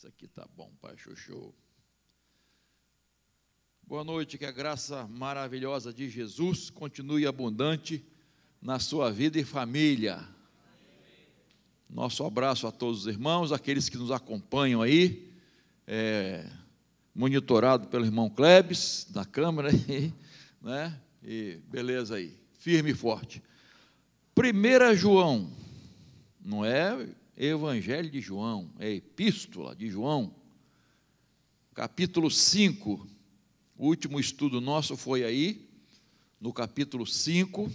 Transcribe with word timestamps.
Isso 0.00 0.08
aqui 0.08 0.26
tá 0.28 0.48
bom, 0.56 0.72
Pai 0.80 0.96
Chuchu. 0.96 1.52
Boa 3.86 4.02
noite, 4.02 4.38
que 4.38 4.46
a 4.46 4.50
graça 4.50 5.06
maravilhosa 5.06 5.92
de 5.92 6.08
Jesus 6.08 6.70
continue 6.70 7.26
abundante 7.26 8.02
na 8.62 8.78
sua 8.78 9.12
vida 9.12 9.38
e 9.38 9.44
família. 9.44 10.26
Nosso 11.86 12.24
abraço 12.24 12.66
a 12.66 12.72
todos 12.72 13.00
os 13.00 13.06
irmãos, 13.08 13.52
aqueles 13.52 13.90
que 13.90 13.98
nos 13.98 14.10
acompanham 14.10 14.80
aí, 14.80 15.30
é, 15.86 16.50
monitorado 17.14 17.88
pelo 17.88 18.06
irmão 18.06 18.30
Klebs, 18.30 19.06
na 19.14 19.26
câmera 19.26 19.68
né? 20.62 20.98
E 21.22 21.60
beleza 21.68 22.14
aí, 22.14 22.34
firme 22.54 22.92
e 22.92 22.94
forte. 22.94 23.42
1 24.34 24.94
João, 24.96 25.52
não 26.42 26.64
é 26.64 27.06
Evangelho 27.42 28.10
de 28.10 28.20
João, 28.20 28.70
é 28.78 28.90
Epístola 28.90 29.74
de 29.74 29.88
João, 29.88 30.34
capítulo 31.74 32.30
5. 32.30 33.08
O 33.78 33.86
último 33.86 34.20
estudo 34.20 34.60
nosso 34.60 34.94
foi 34.94 35.24
aí, 35.24 35.66
no 36.38 36.52
capítulo 36.52 37.06
5. 37.06 37.72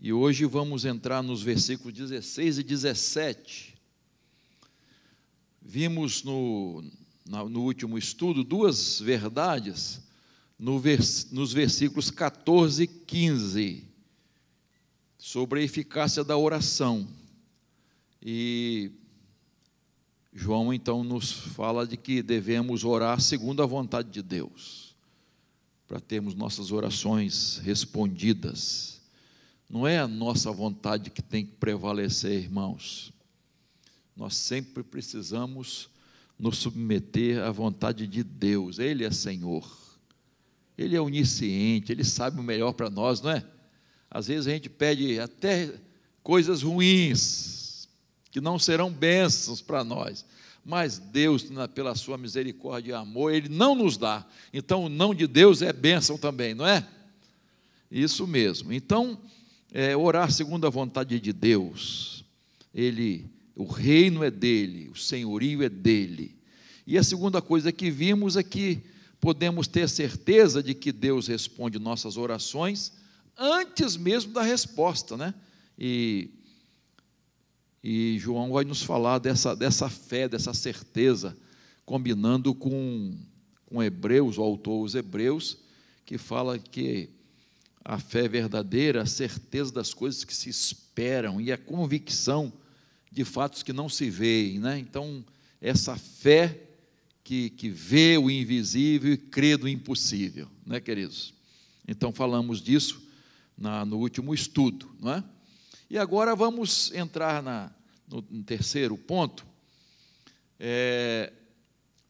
E 0.00 0.10
hoje 0.10 0.46
vamos 0.46 0.86
entrar 0.86 1.22
nos 1.22 1.42
versículos 1.42 1.92
16 1.92 2.60
e 2.60 2.62
17. 2.62 3.74
Vimos 5.60 6.22
no, 6.22 6.82
no 7.26 7.60
último 7.60 7.98
estudo 7.98 8.42
duas 8.42 8.98
verdades 8.98 10.00
no 10.58 10.78
vers, 10.78 11.30
nos 11.30 11.52
versículos 11.52 12.10
14 12.10 12.84
e 12.84 12.86
15 12.86 13.87
sobre 15.18 15.60
a 15.60 15.64
eficácia 15.64 16.22
da 16.22 16.38
oração. 16.38 17.06
E 18.22 18.92
João 20.32 20.72
então 20.72 21.02
nos 21.02 21.32
fala 21.32 21.86
de 21.86 21.96
que 21.96 22.22
devemos 22.22 22.84
orar 22.84 23.20
segundo 23.20 23.62
a 23.62 23.66
vontade 23.66 24.10
de 24.10 24.22
Deus, 24.22 24.94
para 25.88 25.98
termos 25.98 26.34
nossas 26.34 26.70
orações 26.70 27.58
respondidas. 27.58 29.00
Não 29.68 29.86
é 29.86 29.98
a 29.98 30.08
nossa 30.08 30.50
vontade 30.52 31.10
que 31.10 31.20
tem 31.20 31.44
que 31.44 31.52
prevalecer, 31.52 32.44
irmãos. 32.44 33.12
Nós 34.16 34.34
sempre 34.34 34.82
precisamos 34.82 35.90
nos 36.38 36.58
submeter 36.58 37.42
à 37.42 37.50
vontade 37.50 38.06
de 38.06 38.22
Deus. 38.22 38.78
Ele 38.78 39.04
é 39.04 39.10
Senhor. 39.10 39.68
Ele 40.76 40.94
é 40.94 41.00
onisciente, 41.00 41.90
ele 41.90 42.04
sabe 42.04 42.38
o 42.38 42.42
melhor 42.42 42.72
para 42.72 42.88
nós, 42.88 43.20
não 43.20 43.30
é? 43.30 43.44
Às 44.10 44.28
vezes 44.28 44.46
a 44.46 44.50
gente 44.50 44.68
pede 44.68 45.20
até 45.20 45.72
coisas 46.22 46.62
ruins, 46.62 47.88
que 48.30 48.40
não 48.40 48.58
serão 48.58 48.90
bênçãos 48.90 49.60
para 49.60 49.84
nós. 49.84 50.24
Mas 50.64 50.98
Deus, 50.98 51.46
pela 51.74 51.94
sua 51.94 52.18
misericórdia 52.18 52.92
e 52.92 52.94
amor, 52.94 53.32
Ele 53.32 53.48
não 53.48 53.74
nos 53.74 53.96
dá. 53.96 54.26
Então, 54.52 54.84
o 54.84 54.88
não 54.88 55.14
de 55.14 55.26
Deus 55.26 55.62
é 55.62 55.72
bênção 55.72 56.18
também, 56.18 56.54
não 56.54 56.66
é? 56.66 56.86
Isso 57.90 58.26
mesmo. 58.26 58.72
Então, 58.72 59.18
é, 59.72 59.96
orar 59.96 60.30
segundo 60.30 60.66
a 60.66 60.70
vontade 60.70 61.18
de 61.18 61.32
Deus. 61.32 62.24
Ele, 62.74 63.26
o 63.56 63.64
reino 63.64 64.22
é 64.22 64.30
dele, 64.30 64.88
o 64.88 64.96
senhorio 64.96 65.62
é 65.62 65.68
dele. 65.68 66.36
E 66.86 66.98
a 66.98 67.02
segunda 67.02 67.40
coisa 67.40 67.72
que 67.72 67.90
vimos 67.90 68.36
é 68.36 68.42
que 68.42 68.82
podemos 69.20 69.66
ter 69.66 69.88
certeza 69.88 70.62
de 70.62 70.74
que 70.74 70.92
Deus 70.92 71.26
responde 71.26 71.78
nossas 71.78 72.16
orações 72.16 72.97
antes 73.38 73.96
mesmo 73.96 74.32
da 74.32 74.42
resposta, 74.42 75.16
né? 75.16 75.32
E, 75.78 76.30
e 77.82 78.18
João 78.18 78.52
vai 78.52 78.64
nos 78.64 78.82
falar 78.82 79.20
dessa, 79.20 79.54
dessa 79.54 79.88
fé, 79.88 80.28
dessa 80.28 80.52
certeza, 80.52 81.36
combinando 81.86 82.52
com, 82.52 83.16
com 83.66 83.82
Hebreus, 83.82 84.36
o 84.36 84.42
autor 84.42 84.84
os 84.84 84.96
Hebreus, 84.96 85.58
que 86.04 86.18
fala 86.18 86.58
que 86.58 87.10
a 87.84 87.98
fé 87.98 88.26
verdadeira, 88.26 89.02
a 89.02 89.06
certeza 89.06 89.72
das 89.72 89.94
coisas 89.94 90.24
que 90.24 90.34
se 90.34 90.50
esperam 90.50 91.40
e 91.40 91.52
a 91.52 91.56
convicção 91.56 92.52
de 93.10 93.24
fatos 93.24 93.62
que 93.62 93.72
não 93.72 93.88
se 93.88 94.10
veem, 94.10 94.58
né? 94.58 94.78
Então, 94.78 95.24
essa 95.60 95.96
fé 95.96 96.60
que, 97.22 97.50
que 97.50 97.70
vê 97.70 98.18
o 98.18 98.30
invisível 98.30 99.12
e 99.12 99.16
crê 99.16 99.56
no 99.56 99.68
impossível, 99.68 100.48
né, 100.66 100.80
queridos? 100.80 101.32
Então, 101.86 102.12
falamos 102.12 102.60
disso 102.60 103.07
na, 103.58 103.84
no 103.84 103.98
último 103.98 104.32
estudo. 104.32 104.88
Não 105.00 105.12
é? 105.12 105.24
E 105.90 105.98
agora 105.98 106.36
vamos 106.36 106.92
entrar 106.92 107.42
na, 107.42 107.72
no, 108.06 108.24
no 108.30 108.44
terceiro 108.44 108.96
ponto. 108.96 109.46
É, 110.58 111.32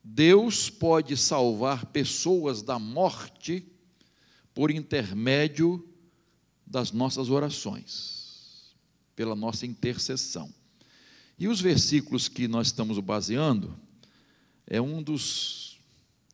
Deus 0.03 0.70
pode 0.70 1.16
salvar 1.16 1.86
pessoas 1.86 2.62
da 2.62 2.78
morte 2.78 3.64
por 4.54 4.70
intermédio 4.70 5.88
das 6.66 6.92
nossas 6.92 7.31
orações, 7.31 8.75
pela 9.15 9.34
nossa 9.34 9.65
intercessão. 9.65 10.53
E 11.38 11.47
os 11.47 11.60
versículos 11.60 12.28
que 12.28 12.48
nós 12.48 12.69
estamos 12.69 12.98
baseando 12.98 13.78
é 14.66 14.80
um 14.80 15.03
dos, 15.03 15.78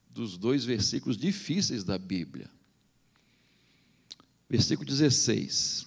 dos 0.08 0.38
dois 0.38 0.64
versículos 0.64 1.16
difíceis 1.16 1.84
da 1.84 1.98
Bíblia. 1.98 2.50
Versículo 4.54 4.86
16: 4.88 5.84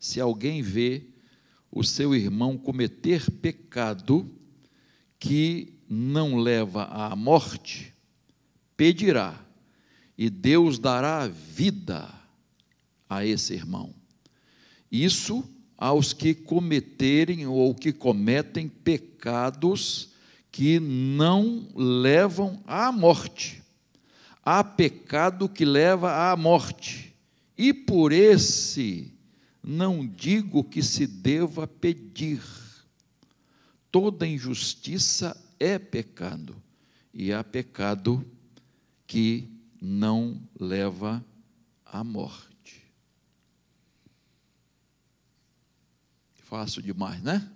Se 0.00 0.20
alguém 0.20 0.62
vê 0.62 1.04
o 1.70 1.84
seu 1.84 2.12
irmão 2.12 2.58
cometer 2.58 3.30
pecado 3.30 4.28
que 5.16 5.72
não 5.88 6.38
leva 6.38 6.86
à 6.86 7.14
morte, 7.14 7.94
pedirá, 8.76 9.40
e 10.18 10.28
Deus 10.28 10.80
dará 10.80 11.28
vida 11.28 12.12
a 13.08 13.24
esse 13.24 13.54
irmão. 13.54 13.94
Isso 14.90 15.48
aos 15.78 16.12
que 16.12 16.34
cometerem 16.34 17.46
ou 17.46 17.76
que 17.76 17.92
cometem 17.92 18.68
pecados 18.68 20.10
que 20.50 20.80
não 20.80 21.68
levam 21.76 22.60
à 22.66 22.90
morte. 22.90 23.62
Há 24.42 24.64
pecado 24.64 25.48
que 25.48 25.64
leva 25.64 26.32
à 26.32 26.36
morte 26.36 27.06
e 27.56 27.72
por 27.72 28.12
esse 28.12 29.12
não 29.62 30.06
digo 30.06 30.62
que 30.62 30.82
se 30.82 31.06
deva 31.06 31.66
pedir. 31.66 32.42
Toda 33.90 34.26
injustiça 34.26 35.36
é 35.58 35.78
pecado, 35.78 36.62
e 37.12 37.32
há 37.32 37.42
pecado 37.42 38.24
que 39.06 39.50
não 39.80 40.40
leva 40.58 41.24
à 41.84 42.04
morte. 42.04 42.84
Fácil 46.34 46.82
demais, 46.82 47.22
né? 47.22 47.50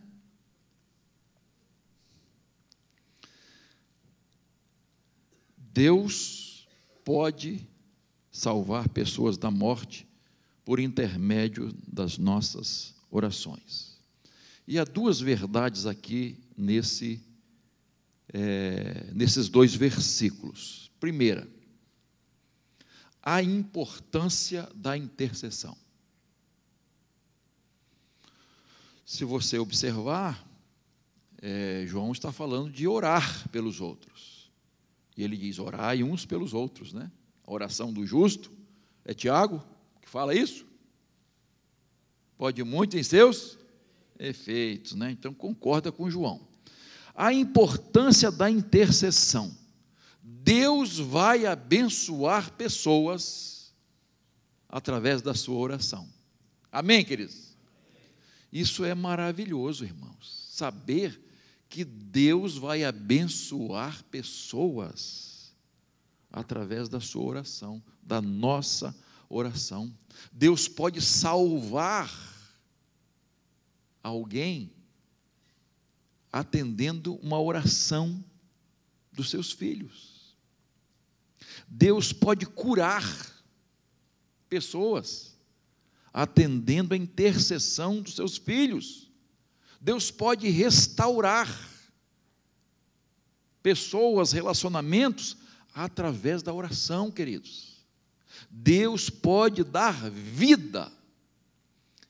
Deus 5.56 6.66
pode 7.04 7.69
salvar 8.30 8.88
pessoas 8.88 9.36
da 9.36 9.50
morte 9.50 10.06
por 10.64 10.78
intermédio 10.78 11.74
das 11.86 12.18
nossas 12.18 12.94
orações. 13.10 13.98
E 14.66 14.78
há 14.78 14.84
duas 14.84 15.20
verdades 15.20 15.86
aqui 15.86 16.38
nesse, 16.56 17.20
é, 18.32 19.10
nesses 19.12 19.48
dois 19.48 19.74
versículos. 19.74 20.91
Primeira, 21.00 21.48
a 23.22 23.42
importância 23.42 24.68
da 24.74 24.97
intercessão. 24.97 25.77
Se 29.04 29.24
você 29.24 29.59
observar, 29.59 30.47
é, 31.42 31.84
João 31.86 32.12
está 32.12 32.30
falando 32.30 32.71
de 32.71 32.86
orar 32.86 33.48
pelos 33.48 33.80
outros. 33.80 34.50
E 35.16 35.22
ele 35.24 35.36
diz: 35.36 35.59
orai 35.59 36.03
uns 36.04 36.24
pelos 36.24 36.54
outros, 36.54 36.92
né? 36.92 37.10
Oração 37.52 37.92
do 37.92 38.06
justo. 38.06 38.52
É 39.04 39.12
Tiago 39.12 39.60
que 40.00 40.08
fala 40.08 40.32
isso? 40.32 40.64
Pode 42.38 42.62
muito 42.62 42.97
em 42.97 43.02
seus 43.02 43.58
efeitos, 44.18 44.94
né? 44.94 45.10
Então 45.10 45.34
concorda 45.34 45.91
com 45.91 46.08
João. 46.08 46.47
A 47.12 47.32
importância 47.32 48.30
da 48.30 48.48
intercessão. 48.48 49.52
Deus 50.22 50.98
vai 50.98 51.44
abençoar 51.44 52.52
pessoas 52.52 53.74
através 54.68 55.20
da 55.20 55.34
sua 55.34 55.58
oração. 55.58 56.08
Amém, 56.70 57.04
queridos? 57.04 57.56
Isso 58.53 58.84
é 58.84 58.94
maravilhoso, 58.94 59.84
irmãos. 59.84 60.48
Saber 60.53 61.20
que 61.68 61.84
Deus 61.84 62.56
vai 62.56 62.84
abençoar 62.84 64.04
pessoas 64.04 65.29
através 66.30 66.88
da 66.88 67.00
sua 67.00 67.24
oração, 67.24 67.82
da 68.03 68.21
nossa 68.21 68.94
oração. 69.28 69.92
Deus 70.32 70.68
pode 70.68 71.00
salvar 71.00 72.10
alguém 74.03 74.72
atendendo 76.32 77.15
uma 77.16 77.41
oração 77.41 78.24
dos 79.12 79.30
seus 79.30 79.53
filhos. 79.53 80.36
Deus 81.66 82.12
pode 82.12 82.47
curar 82.47 83.04
pessoas 84.48 85.36
atendendo 86.12 86.94
a 86.94 86.97
intercessão 86.97 88.03
dos 88.03 88.16
seus 88.16 88.36
filhos. 88.36 89.10
Deus 89.80 90.10
pode 90.10 90.48
restaurar 90.48 91.48
pessoas, 93.62 94.32
relacionamentos 94.32 95.36
através 95.74 96.42
da 96.42 96.52
oração, 96.52 97.10
queridos. 97.10 97.78
Deus 98.50 99.10
pode 99.10 99.64
dar 99.64 100.10
vida. 100.10 100.90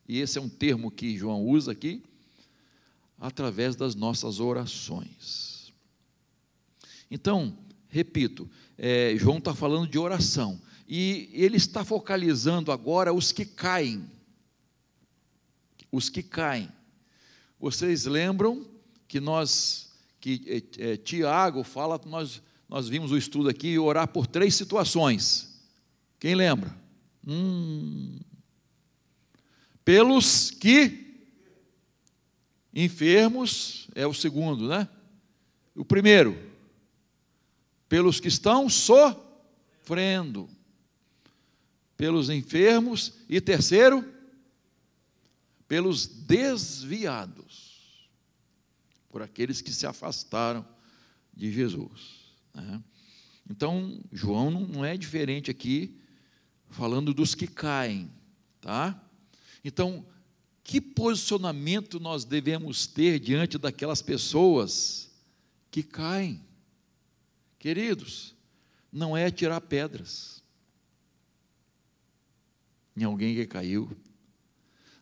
E 0.08 0.18
esse 0.18 0.38
é 0.38 0.40
um 0.40 0.48
termo 0.48 0.90
que 0.90 1.16
João 1.16 1.44
usa 1.44 1.72
aqui, 1.72 2.02
através 3.18 3.76
das 3.76 3.94
nossas 3.94 4.40
orações. 4.40 5.72
Então, 7.10 7.56
repito, 7.88 8.50
é, 8.78 9.14
João 9.16 9.38
está 9.38 9.54
falando 9.54 9.88
de 9.88 9.98
oração, 9.98 10.60
e 10.88 11.30
ele 11.32 11.56
está 11.56 11.84
focalizando 11.84 12.72
agora 12.72 13.12
os 13.12 13.30
que 13.30 13.44
caem. 13.44 14.10
Os 15.92 16.08
que 16.08 16.22
caem. 16.22 16.68
Vocês 17.60 18.06
lembram 18.06 18.66
que 19.06 19.20
nós, 19.20 19.92
que 20.18 20.64
é, 20.78 20.92
é, 20.92 20.96
Tiago 20.96 21.62
fala, 21.62 22.00
nós, 22.06 22.42
nós 22.70 22.88
vimos 22.88 23.12
o 23.12 23.19
estudo 23.19 23.50
aqui, 23.50 23.78
orar 23.78 24.08
por 24.08 24.26
três 24.26 24.55
situações. 24.55 25.61
Quem 26.19 26.34
lembra? 26.34 26.75
Hum, 27.26 28.19
pelos 29.84 30.50
que 30.50 31.11
Enfermos 32.72 33.88
é 33.94 34.06
o 34.06 34.14
segundo, 34.14 34.69
né? 34.69 34.88
O 35.75 35.84
primeiro, 35.84 36.38
pelos 37.88 38.20
que 38.20 38.28
estão 38.28 38.69
sofrendo, 38.69 40.49
pelos 41.96 42.31
enfermos, 42.31 43.12
e 43.28 43.40
terceiro, 43.40 44.05
pelos 45.67 46.06
desviados, 46.06 48.08
por 49.08 49.20
aqueles 49.20 49.61
que 49.61 49.72
se 49.72 49.87
afastaram 49.87 50.67
de 51.34 51.52
Jesus. 51.52 52.19
Né? 52.60 52.82
Então, 53.48 54.00
João 54.12 54.50
não 54.50 54.84
é 54.84 54.96
diferente 54.96 55.50
aqui, 55.50 55.98
falando 56.68 57.12
dos 57.12 57.34
que 57.34 57.46
caem, 57.46 58.10
tá? 58.60 59.00
Então, 59.64 60.06
que 60.62 60.80
posicionamento 60.80 61.98
nós 61.98 62.24
devemos 62.24 62.86
ter 62.86 63.18
diante 63.18 63.58
daquelas 63.58 64.00
pessoas 64.00 65.10
que 65.70 65.82
caem? 65.82 66.40
Queridos, 67.58 68.34
não 68.92 69.16
é 69.16 69.30
tirar 69.30 69.60
pedras 69.60 70.42
em 72.96 73.04
alguém 73.04 73.34
que 73.34 73.46
caiu, 73.46 73.90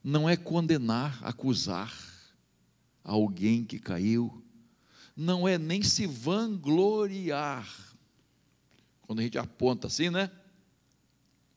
não 0.02 0.28
é 0.28 0.37
condenar, 0.37 1.19
acusar 1.22 1.93
alguém 3.02 3.64
que 3.64 3.78
caiu, 3.78 4.43
não 5.19 5.49
é 5.49 5.59
nem 5.59 5.82
se 5.82 6.06
vangloriar. 6.06 7.69
Quando 9.03 9.19
a 9.19 9.23
gente 9.23 9.37
aponta 9.37 9.88
assim, 9.88 10.11
né? 10.11 10.31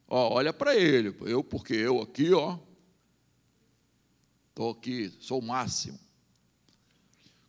Ó, 0.07 0.33
olha 0.33 0.51
para 0.51 0.75
ele, 0.75 1.15
eu 1.21 1.43
porque 1.43 1.73
eu 1.73 2.01
aqui, 2.01 2.33
ó, 2.33 2.57
Estou 4.49 4.71
aqui, 4.71 5.09
sou 5.19 5.39
o 5.39 5.41
máximo. 5.41 5.97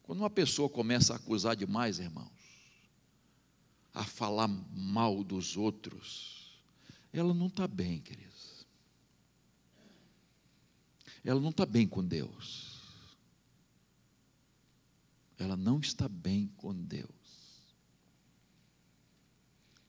Quando 0.04 0.20
uma 0.20 0.30
pessoa 0.30 0.68
começa 0.68 1.12
a 1.12 1.16
acusar 1.16 1.56
demais, 1.56 1.98
irmãos, 1.98 2.30
a 3.92 4.04
falar 4.04 4.48
mal 4.48 5.24
dos 5.24 5.56
outros, 5.56 6.62
ela 7.12 7.34
não 7.34 7.48
está 7.48 7.66
bem, 7.66 8.00
queridos. 8.00 8.66
Ela 11.24 11.40
não 11.40 11.50
está 11.50 11.66
bem 11.66 11.88
com 11.88 12.04
Deus. 12.04 12.71
Ela 15.38 15.56
não 15.56 15.80
está 15.80 16.08
bem 16.08 16.50
com 16.56 16.74
Deus. 16.74 17.10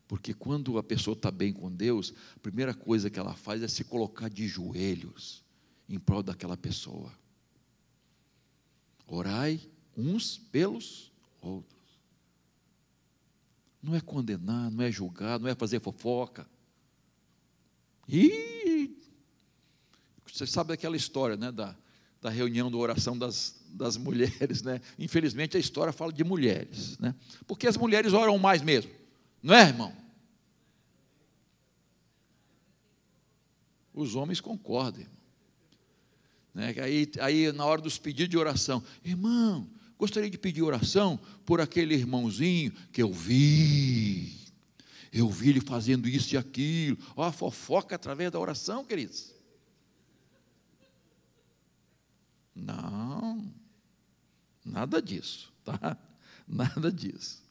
Porque 0.07 0.33
quando 0.33 0.77
a 0.77 0.83
pessoa 0.83 1.13
está 1.13 1.31
bem 1.31 1.51
com 1.51 1.71
Deus, 1.71 2.13
a 2.35 2.39
primeira 2.39 2.73
coisa 2.73 3.09
que 3.09 3.19
ela 3.19 3.33
faz 3.33 3.63
é 3.63 3.67
se 3.67 3.83
colocar 3.83 4.29
de 4.29 4.47
joelhos 4.47 5.43
em 5.87 5.99
prol 5.99 6.21
daquela 6.21 6.55
pessoa. 6.55 7.11
Orai 9.07 9.59
uns 9.97 10.37
pelos 10.37 11.11
outros. 11.41 11.81
Não 13.81 13.95
é 13.95 14.01
condenar, 14.01 14.71
não 14.71 14.83
é 14.83 14.91
julgar, 14.91 15.39
não 15.39 15.47
é 15.47 15.55
fazer 15.55 15.79
fofoca. 15.79 16.47
E 18.07 18.95
você 20.25 20.47
sabe 20.47 20.73
aquela 20.73 20.95
história, 20.95 21.35
né, 21.35 21.51
da, 21.51 21.75
da 22.23 22.29
reunião 22.29 22.71
da 22.71 22.77
oração 22.77 23.17
das, 23.17 23.61
das 23.67 23.97
mulheres, 23.97 24.63
né? 24.63 24.79
Infelizmente 24.97 25.57
a 25.57 25.59
história 25.59 25.91
fala 25.91 26.13
de 26.13 26.23
mulheres, 26.23 26.97
né? 26.97 27.13
Porque 27.45 27.67
as 27.67 27.75
mulheres 27.75 28.13
oram 28.13 28.39
mais 28.39 28.61
mesmo, 28.61 28.89
não 29.41 29.53
é, 29.53 29.67
irmão? 29.67 29.93
Os 33.93 34.15
homens 34.15 34.39
concordam, 34.39 35.01
irmão. 35.01 35.17
Né? 36.53 36.73
Aí, 36.81 37.11
aí, 37.19 37.51
na 37.51 37.65
hora 37.65 37.81
dos 37.81 37.97
pedidos 37.97 38.29
de 38.29 38.37
oração, 38.37 38.81
irmão, 39.03 39.69
gostaria 39.99 40.29
de 40.29 40.37
pedir 40.37 40.61
oração 40.61 41.19
por 41.45 41.59
aquele 41.59 41.93
irmãozinho 41.93 42.71
que 42.93 43.03
eu 43.03 43.11
vi. 43.11 44.33
Eu 45.11 45.29
vi 45.29 45.49
ele 45.49 45.61
fazendo 45.61 46.07
isso 46.07 46.33
e 46.33 46.37
aquilo. 46.37 46.97
Ó, 47.15 47.23
a 47.23 47.31
fofoca 47.31 47.95
através 47.95 48.31
da 48.31 48.39
oração, 48.39 48.85
queridos. 48.85 49.33
Não, 52.55 53.43
nada 54.63 55.01
disso, 55.01 55.51
tá? 55.63 55.97
Nada 56.45 56.91
disso. 56.91 57.41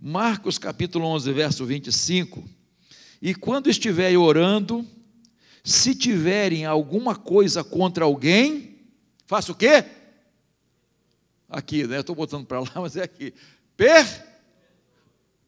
Marcos 0.00 0.56
capítulo 0.56 1.04
11, 1.04 1.32
verso 1.34 1.66
25. 1.66 2.42
E 3.20 3.34
quando 3.34 3.68
estiver 3.68 4.16
orando, 4.16 4.86
se 5.62 5.94
tiverem 5.94 6.64
alguma 6.64 7.14
coisa 7.14 7.62
contra 7.62 8.04
alguém, 8.06 8.78
faça 9.26 9.52
o 9.52 9.54
quê? 9.54 9.84
Aqui, 11.46 11.86
né? 11.86 12.00
Estou 12.00 12.16
botando 12.16 12.46
para 12.46 12.60
lá, 12.60 12.70
mas 12.80 12.96
é 12.96 13.02
aqui. 13.02 13.34
Per 13.76 14.30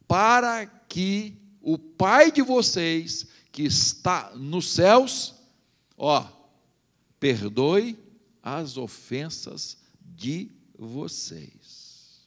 para 0.06 0.66
que 0.66 1.34
o 1.62 1.78
Pai 1.78 2.30
de 2.30 2.42
vocês, 2.42 3.26
que 3.50 3.62
está 3.62 4.32
nos 4.34 4.74
céus, 4.74 5.34
ó, 5.96 6.26
perdoe 7.18 7.98
as 8.42 8.76
ofensas 8.76 9.78
de 10.00 10.50
vocês. 10.76 12.26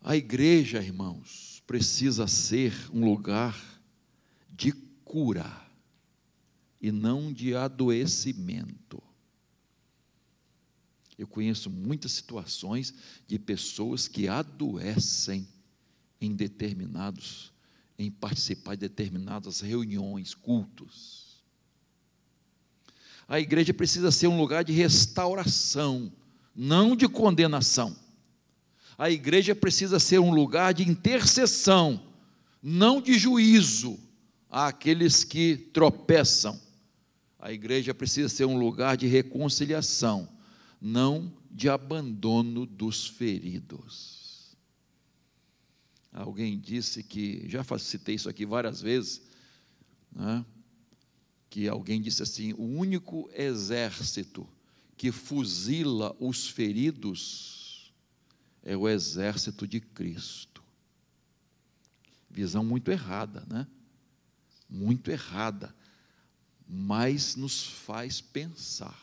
A 0.00 0.14
igreja, 0.14 0.82
irmãos, 0.82 1.62
precisa 1.66 2.28
ser 2.28 2.72
um 2.92 3.04
lugar 3.04 3.60
de 4.54 4.70
cura 5.04 5.66
e 6.80 6.92
não 6.92 7.32
de 7.32 7.56
adoecimento. 7.56 9.02
Eu 11.18 11.26
conheço 11.26 11.70
muitas 11.70 12.12
situações 12.12 12.94
de 13.26 13.38
pessoas 13.38 14.06
que 14.06 14.28
adoecem 14.28 15.48
em 16.20 16.36
determinados, 16.36 17.52
em 17.98 18.10
participar 18.10 18.74
de 18.74 18.82
determinadas 18.82 19.60
reuniões, 19.60 20.34
cultos. 20.34 21.25
A 23.28 23.40
igreja 23.40 23.74
precisa 23.74 24.10
ser 24.10 24.28
um 24.28 24.38
lugar 24.38 24.64
de 24.64 24.72
restauração, 24.72 26.12
não 26.54 26.94
de 26.94 27.08
condenação. 27.08 27.96
A 28.96 29.10
igreja 29.10 29.54
precisa 29.54 29.98
ser 29.98 30.18
um 30.20 30.32
lugar 30.32 30.72
de 30.72 30.88
intercessão, 30.88 32.00
não 32.62 33.00
de 33.00 33.18
juízo 33.18 33.98
àqueles 34.48 35.24
que 35.24 35.56
tropeçam. 35.56 36.58
A 37.38 37.52
igreja 37.52 37.92
precisa 37.92 38.28
ser 38.28 38.44
um 38.44 38.56
lugar 38.56 38.96
de 38.96 39.06
reconciliação, 39.06 40.28
não 40.80 41.32
de 41.50 41.68
abandono 41.68 42.64
dos 42.64 43.06
feridos. 43.06 44.56
Alguém 46.12 46.58
disse 46.58 47.02
que, 47.02 47.44
já 47.46 47.62
citei 47.78 48.14
isso 48.14 48.28
aqui 48.28 48.46
várias 48.46 48.80
vezes, 48.80 49.20
né, 50.10 50.44
que 51.56 51.68
alguém 51.68 52.02
disse 52.02 52.22
assim: 52.22 52.52
o 52.52 52.64
único 52.64 53.30
exército 53.32 54.46
que 54.94 55.10
fuzila 55.10 56.14
os 56.20 56.50
feridos 56.50 57.90
é 58.62 58.76
o 58.76 58.86
exército 58.86 59.66
de 59.66 59.80
Cristo. 59.80 60.62
Visão 62.28 62.62
muito 62.62 62.90
errada, 62.90 63.42
né? 63.48 63.66
muito 64.68 65.10
errada, 65.10 65.74
mas 66.68 67.36
nos 67.36 67.64
faz 67.64 68.20
pensar. 68.20 69.02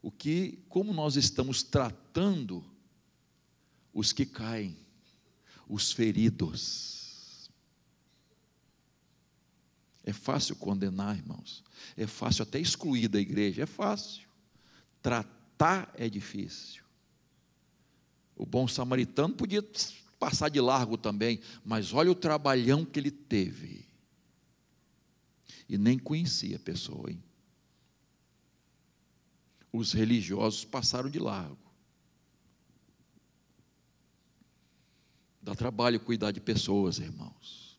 o 0.00 0.12
que, 0.12 0.60
como 0.68 0.92
nós 0.92 1.16
estamos 1.16 1.64
tratando 1.64 2.64
os 3.92 4.12
que 4.12 4.24
caem, 4.24 4.76
os 5.68 5.90
feridos. 5.90 6.99
É 10.10 10.12
fácil 10.12 10.56
condenar, 10.56 11.16
irmãos. 11.16 11.62
É 11.96 12.04
fácil 12.04 12.42
até 12.42 12.58
excluir 12.58 13.06
da 13.06 13.20
igreja, 13.20 13.62
é 13.62 13.66
fácil. 13.66 14.28
Tratar 15.00 15.94
é 15.96 16.08
difícil. 16.08 16.82
O 18.34 18.44
bom 18.44 18.66
samaritano 18.66 19.34
podia 19.34 19.62
passar 20.18 20.48
de 20.48 20.60
largo 20.60 20.98
também, 20.98 21.38
mas 21.64 21.92
olha 21.92 22.10
o 22.10 22.14
trabalhão 22.14 22.84
que 22.84 22.98
ele 22.98 23.12
teve. 23.12 23.86
E 25.68 25.78
nem 25.78 25.96
conhecia 25.96 26.56
a 26.56 26.60
pessoa, 26.60 27.08
hein? 27.08 27.22
Os 29.72 29.92
religiosos 29.92 30.64
passaram 30.64 31.08
de 31.08 31.20
largo. 31.20 31.70
Dá 35.40 35.54
trabalho 35.54 36.00
cuidar 36.00 36.32
de 36.32 36.40
pessoas, 36.40 36.98
irmãos. 36.98 37.69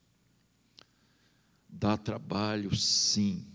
Dá 1.72 1.98
trabalho, 1.98 2.76
sim. 2.76 3.46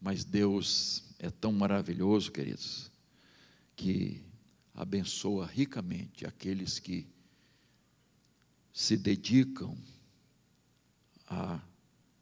Mas 0.00 0.24
Deus 0.24 1.02
é 1.18 1.30
tão 1.30 1.52
maravilhoso, 1.52 2.30
queridos, 2.30 2.90
que 3.74 4.22
abençoa 4.74 5.46
ricamente 5.46 6.26
aqueles 6.26 6.78
que 6.78 7.06
se 8.72 8.96
dedicam 8.96 9.76
a 11.26 11.60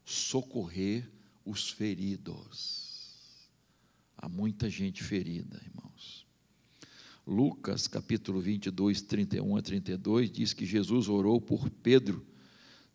socorrer 0.05 1.09
os 1.45 1.69
feridos. 1.69 3.49
Há 4.17 4.29
muita 4.29 4.69
gente 4.69 5.03
ferida, 5.03 5.61
irmãos. 5.65 6.25
Lucas 7.25 7.87
capítulo 7.87 8.41
22, 8.41 9.01
31 9.01 9.55
a 9.55 9.61
32 9.61 10.31
diz 10.31 10.53
que 10.53 10.65
Jesus 10.65 11.07
orou 11.07 11.39
por 11.39 11.69
Pedro, 11.69 12.25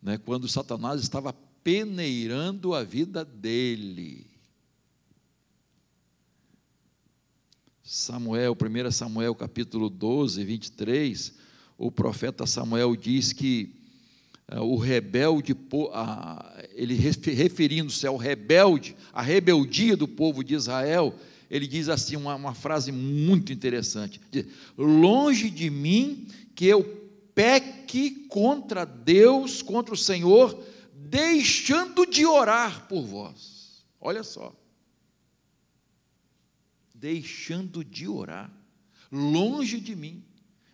né, 0.01 0.17
quando 0.17 0.47
Satanás 0.47 1.01
estava 1.01 1.33
peneirando 1.67 2.73
a 2.73 2.81
vida 2.81 3.25
dele. 3.25 4.25
Samuel, 7.83 8.55
1 8.55 8.91
Samuel 8.91 9.35
capítulo 9.35 9.89
12, 9.89 10.45
23, 10.45 11.33
o 11.77 11.91
profeta 11.91 12.45
Samuel 12.45 12.95
diz 12.95 13.33
que 13.33 13.75
uh, 14.49 14.61
o 14.61 14.77
rebelde, 14.77 15.53
ele 16.73 16.93
referindo-se 16.95 18.07
ao 18.07 18.15
rebelde, 18.15 18.95
a 19.11 19.21
rebeldia 19.21 19.97
do 19.97 20.07
povo 20.07 20.45
de 20.45 20.55
Israel, 20.55 21.13
ele 21.51 21.67
diz 21.67 21.89
assim 21.89 22.15
uma, 22.15 22.35
uma 22.35 22.53
frase 22.53 22.93
muito 22.93 23.51
interessante: 23.51 24.21
diz, 24.31 24.45
Longe 24.77 25.49
de 25.49 25.69
mim 25.69 26.27
que 26.55 26.65
eu 26.65 26.81
peque 27.35 28.25
contra 28.29 28.85
Deus, 28.85 29.61
contra 29.61 29.93
o 29.93 29.97
Senhor, 29.97 30.57
deixando 31.09 32.05
de 32.05 32.25
orar 32.25 32.87
por 32.87 33.05
vós. 33.05 33.85
Olha 33.99 34.23
só 34.23 34.55
deixando 36.99 37.83
de 37.83 38.07
orar, 38.07 38.51
longe 39.11 39.79
de 39.79 39.95
mim, 39.95 40.23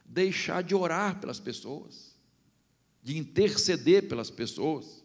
deixar 0.06 0.64
de 0.64 0.74
orar 0.74 1.20
pelas 1.20 1.40
pessoas, 1.40 2.16
de 3.02 3.18
interceder 3.18 4.08
pelas 4.08 4.30
pessoas. 4.30 5.04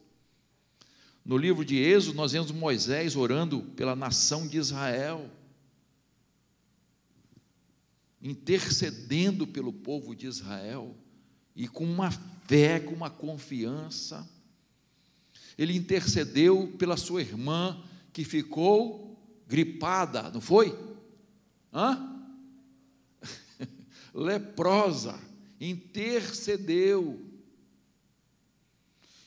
No 1.25 1.37
livro 1.37 1.65
de 1.65 1.77
Êxodo, 1.77 2.17
nós 2.17 2.33
vemos 2.33 2.51
Moisés 2.53 3.17
orando 3.17 3.63
pela 3.77 3.97
nação 3.97 4.47
de 4.47 4.59
Israel, 4.59 5.29
intercedendo 8.23 9.47
pelo 9.47 9.73
povo 9.73 10.15
de 10.15 10.27
Israel, 10.27 10.97
e 11.55 11.67
com 11.67 11.85
uma 11.85 12.11
fé, 12.47 12.79
com 12.79 12.95
uma 12.95 13.11
confiança. 13.11 14.29
Ele 15.59 15.77
intercedeu 15.77 16.73
pela 16.79 16.97
sua 16.97 17.21
irmã 17.21 17.83
que 18.13 18.25
ficou 18.25 19.21
gripada, 19.49 20.31
não 20.31 20.41
foi? 20.41 20.79
Hã? 21.73 22.25
Leprosa, 24.15 25.19
intercedeu. 25.61 27.25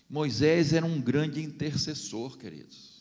Moisés 0.09 0.73
era 0.73 0.85
um 0.85 1.01
grande 1.01 1.41
intercessor, 1.41 2.37
queridos. 2.37 2.91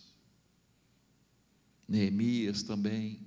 Neemias 1.89 2.63
também. 2.63 3.21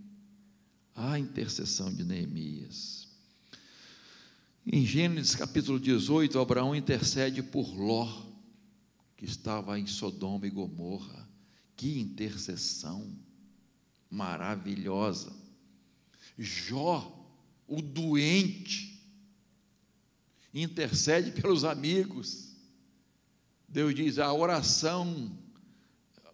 A 0.96 1.18
intercessão 1.18 1.94
de 1.94 2.04
Neemias. 2.04 3.08
Em 4.66 4.86
Gênesis 4.86 5.36
capítulo 5.36 5.80
18, 5.80 6.40
Abraão 6.40 6.74
intercede 6.74 7.44
por 7.44 7.76
Ló, 7.76 8.33
que 9.24 9.30
estava 9.30 9.80
em 9.80 9.88
Sodoma 9.88 10.46
e 10.46 10.50
Gomorra. 10.50 11.26
Que 11.78 11.98
intercessão 11.98 13.18
maravilhosa. 14.10 15.32
Jó, 16.38 17.26
o 17.66 17.82
doente, 17.82 19.02
intercede 20.54 21.32
pelos 21.32 21.64
amigos. 21.64 22.58
Deus 23.66 23.96
diz: 23.96 24.20
a 24.20 24.34
oração, 24.34 25.40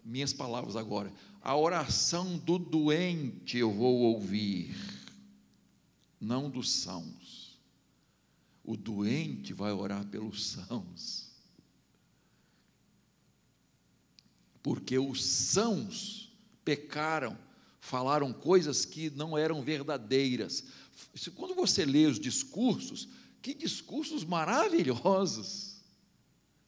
minhas 0.04 0.32
palavras 0.32 0.74
agora, 0.74 1.12
a 1.40 1.56
oração 1.56 2.38
do 2.38 2.58
doente 2.58 3.56
eu 3.56 3.72
vou 3.72 4.00
ouvir, 4.00 4.74
não 6.20 6.50
dos 6.50 6.68
sãos. 6.68 7.56
O 8.64 8.76
doente 8.76 9.52
vai 9.52 9.70
orar 9.70 10.04
pelos 10.06 10.44
sãos. 10.44 11.29
Porque 14.62 14.98
os 14.98 15.24
sãos 15.24 16.32
pecaram 16.64 17.36
falaram 17.80 18.32
coisas 18.32 18.84
que 18.84 19.10
não 19.10 19.36
eram 19.36 19.62
verdadeiras. 19.62 20.64
Quando 21.34 21.54
você 21.54 21.84
lê 21.84 22.06
os 22.06 22.20
discursos, 22.20 23.08
que 23.42 23.54
discursos 23.54 24.22
maravilhosos, 24.24 25.80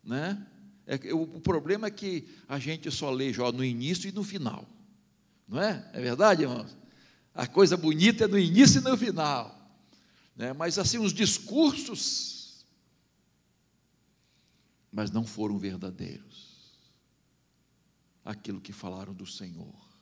né? 0.03 0.45
É, 0.87 0.97
o, 1.13 1.23
o 1.23 1.41
problema 1.41 1.87
é 1.87 1.91
que 1.91 2.27
a 2.49 2.59
gente 2.59 2.91
só 2.91 3.11
lê 3.11 3.33
Jó 3.33 3.53
no 3.53 3.65
início 3.65 4.09
e 4.09 4.13
no 4.13 4.25
final, 4.25 4.67
não 5.47 5.61
é? 5.61 5.89
É 5.93 6.01
verdade, 6.01 6.43
irmãos? 6.43 6.77
A 7.35 7.47
coisa 7.47 7.77
bonita 7.77 8.25
é 8.25 8.27
no 8.27 8.39
início 8.39 8.81
e 8.81 8.85
no 8.85 8.97
final, 8.97 9.57
né? 10.35 10.53
Mas 10.53 10.79
assim 10.79 10.99
os 10.99 11.13
discursos, 11.13 12.65
mas 14.91 15.11
não 15.11 15.25
foram 15.25 15.57
verdadeiros. 15.57 16.52
Aquilo 18.25 18.61
que 18.61 18.73
falaram 18.73 19.13
do 19.13 19.27
Senhor 19.27 19.93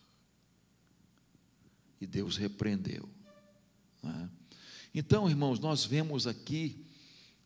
e 2.00 2.06
Deus 2.06 2.36
repreendeu. 2.36 3.08
Né? 4.02 4.30
Então, 4.94 5.28
irmãos, 5.28 5.60
nós 5.60 5.84
vemos 5.84 6.26
aqui 6.26 6.84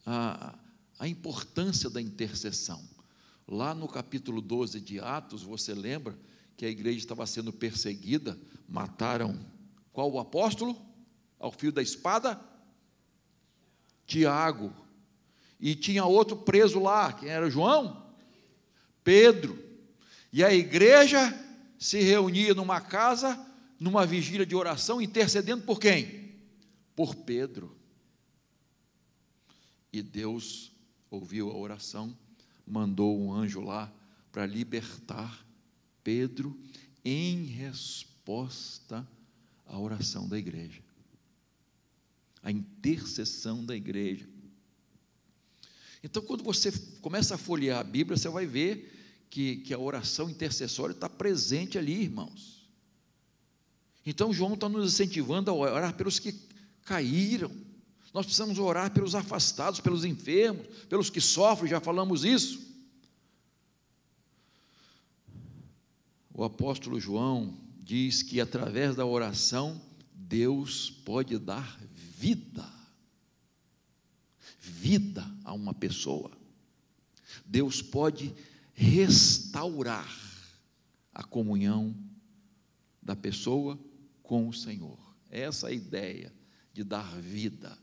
a, 0.07 0.57
a 0.99 1.09
importância 1.09 1.91
da 1.91 2.01
intercessão. 2.01 2.83
Lá 3.47 3.75
no 3.75 3.89
capítulo 3.89 4.41
12 4.41 4.81
de 4.81 5.01
Atos, 5.01 5.43
você 5.43 5.75
lembra 5.75 6.17
que 6.57 6.65
a 6.65 6.71
igreja 6.71 6.99
estava 6.99 7.27
sendo 7.27 7.53
perseguida, 7.53 8.39
mataram 8.69 9.45
qual 9.93 10.11
o 10.11 10.19
apóstolo? 10.19 10.81
Ao 11.39 11.53
fio 11.53 11.73
da 11.73 11.83
espada? 11.83 12.41
Tiago. 14.07 14.73
E 15.61 15.75
tinha 15.75 16.05
outro 16.05 16.37
preso 16.37 16.81
lá, 16.81 17.13
quem 17.13 17.29
era 17.29 17.51
João? 17.51 18.07
Pedro. 19.03 19.63
E 20.35 20.43
a 20.43 20.53
igreja 20.53 21.33
se 21.79 22.01
reunia 22.01 22.55
numa 22.55 22.81
casa 22.81 23.41
numa 23.79 24.05
vigília 24.05 24.45
de 24.45 24.57
oração, 24.57 25.01
intercedendo 25.01 25.63
por 25.63 25.79
quem? 25.79 26.35
Por 26.97 27.15
Pedro. 27.15 27.79
E 29.93 30.03
Deus 30.03 30.73
ouviu 31.09 31.53
a 31.53 31.57
oração, 31.57 32.19
mandou 32.67 33.17
um 33.17 33.33
anjo 33.33 33.61
lá 33.61 33.93
para 34.33 34.45
libertar 34.45 35.47
Pedro 36.03 36.59
em 37.05 37.45
resposta 37.45 39.09
à 39.65 39.79
oração 39.79 40.29
da 40.29 40.37
igreja. 40.37 40.83
A 42.43 42.51
intercessão 42.51 43.65
da 43.65 43.77
igreja. 43.77 44.29
Então, 46.03 46.21
quando 46.25 46.43
você 46.43 46.73
começa 47.01 47.37
a 47.37 47.39
folhear 47.39 47.79
a 47.79 47.85
Bíblia, 47.85 48.17
você 48.17 48.29
vai 48.29 48.47
ver 48.47 48.94
que, 49.35 49.57
que 49.57 49.75
a 49.75 49.79
oração 49.81 50.31
intercessória 50.31 50.93
está 50.93 51.09
presente 51.09 51.77
ali, 51.77 52.03
irmãos. 52.03 52.71
Então 54.07 54.33
João 54.33 54.55
está 54.55 54.69
nos 54.69 54.95
incentivando 54.95 55.51
a 55.51 55.55
orar 55.55 55.97
pelos 55.97 56.21
que 56.21 56.33
caíram. 56.85 57.51
Nós 58.13 58.27
precisamos 58.27 58.61
orar 58.61 58.93
pelos 58.93 59.17
afastados, 59.17 59.81
pelos 59.81 60.05
enfermos, 60.05 60.65
pelos 60.89 61.11
que 61.11 61.21
sofrem, 61.21 61.69
já 61.69 61.81
falamos 61.81 62.25
isso. 62.25 62.65
O 66.33 66.45
apóstolo 66.45 67.01
João 67.01 67.59
diz 67.83 68.23
que 68.23 68.41
através 68.41 68.95
da 68.95 69.05
oração, 69.05 69.83
Deus 70.15 70.91
pode 71.05 71.37
dar 71.39 71.77
vida, 71.97 72.73
vida 74.61 75.29
a 75.43 75.53
uma 75.53 75.75
pessoa. 75.75 76.31
Deus 77.45 77.83
pode 77.83 78.33
restaurar 78.75 80.13
a 81.13 81.23
comunhão 81.23 81.97
da 83.01 83.15
pessoa 83.15 83.79
com 84.23 84.49
o 84.49 84.53
Senhor. 84.53 84.99
Essa 85.31 85.69
é 85.69 85.71
a 85.71 85.75
ideia 85.75 86.35
de 86.73 86.83
dar 86.83 87.21
vida, 87.21 87.79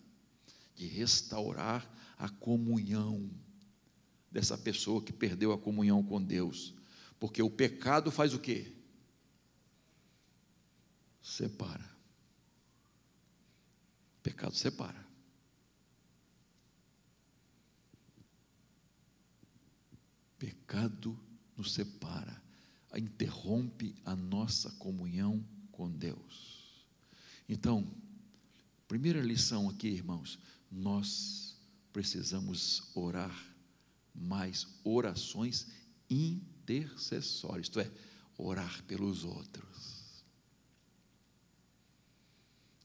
de 0.75 0.86
restaurar 0.86 1.89
a 2.17 2.29
comunhão 2.29 3.29
dessa 4.29 4.57
pessoa 4.57 5.01
que 5.01 5.13
perdeu 5.13 5.51
a 5.51 5.57
comunhão 5.57 6.03
com 6.03 6.21
Deus. 6.21 6.74
Porque 7.19 7.41
o 7.41 7.50
pecado 7.50 8.12
faz 8.12 8.33
o 8.33 8.39
quê? 8.39 8.74
Separa. 11.21 11.89
O 14.17 14.21
pecado 14.24 14.55
separa. 14.55 15.00
Pecado 20.41 21.15
nos 21.55 21.71
separa, 21.71 22.41
interrompe 22.98 23.95
a 24.03 24.15
nossa 24.15 24.71
comunhão 24.71 25.45
com 25.71 25.88
Deus. 25.88 26.83
Então, 27.48 27.88
primeira 28.88 29.21
lição 29.21 29.69
aqui, 29.69 29.89
irmãos, 29.89 30.39
nós 30.71 31.55
precisamos 31.93 32.89
orar 32.95 33.39
mais 34.15 34.65
orações 34.83 35.67
intercessórias, 36.10 37.67
isto 37.67 37.79
é, 37.79 37.91
orar 38.36 38.83
pelos 38.86 39.24
outros. 39.24 40.24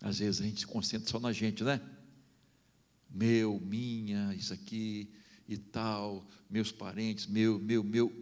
Às 0.03 0.19
vezes 0.19 0.43
a 0.43 0.45
gente 0.45 0.61
se 0.61 0.67
concentra 0.67 1.09
só 1.09 1.19
na 1.19 1.33
gente, 1.33 1.65
né? 1.65 1.81
Meu, 3.09 3.59
minha, 3.59 4.35
isso 4.35 4.53
aqui 4.53 5.11
e 5.49 5.57
tal, 5.57 6.27
meus 6.51 6.73
parentes, 6.73 7.27
meu, 7.27 7.59
meu, 7.59 7.83
meu. 7.85 8.13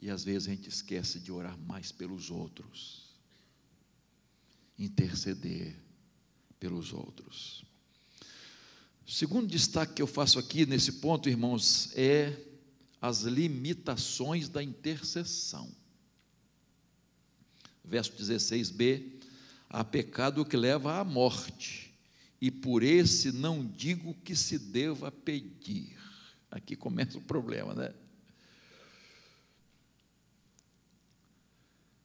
E 0.00 0.10
às 0.10 0.22
vezes 0.24 0.48
a 0.48 0.50
gente 0.50 0.68
esquece 0.68 1.18
de 1.18 1.32
orar 1.32 1.58
mais 1.58 1.90
pelos 1.90 2.30
outros, 2.30 3.14
interceder 4.78 5.74
pelos 6.60 6.92
outros. 6.92 7.64
O 9.06 9.10
segundo 9.10 9.46
destaque 9.46 9.94
que 9.94 10.02
eu 10.02 10.06
faço 10.06 10.38
aqui 10.38 10.64
nesse 10.64 10.92
ponto, 10.92 11.28
irmãos, 11.28 11.90
é 11.94 12.38
as 13.00 13.22
limitações 13.22 14.48
da 14.48 14.62
intercessão. 14.62 15.70
Verso 17.84 18.12
16b: 18.12 19.20
há 19.68 19.84
pecado 19.84 20.44
que 20.44 20.56
leva 20.56 20.98
à 20.98 21.04
morte, 21.04 21.92
e 22.40 22.50
por 22.50 22.82
esse 22.82 23.30
não 23.30 23.66
digo 23.66 24.14
que 24.24 24.34
se 24.34 24.58
deva 24.58 25.12
pedir. 25.12 26.03
Aqui 26.54 26.74
começa 26.74 27.18
o 27.18 27.20
problema, 27.20 27.74
né? 27.74 27.92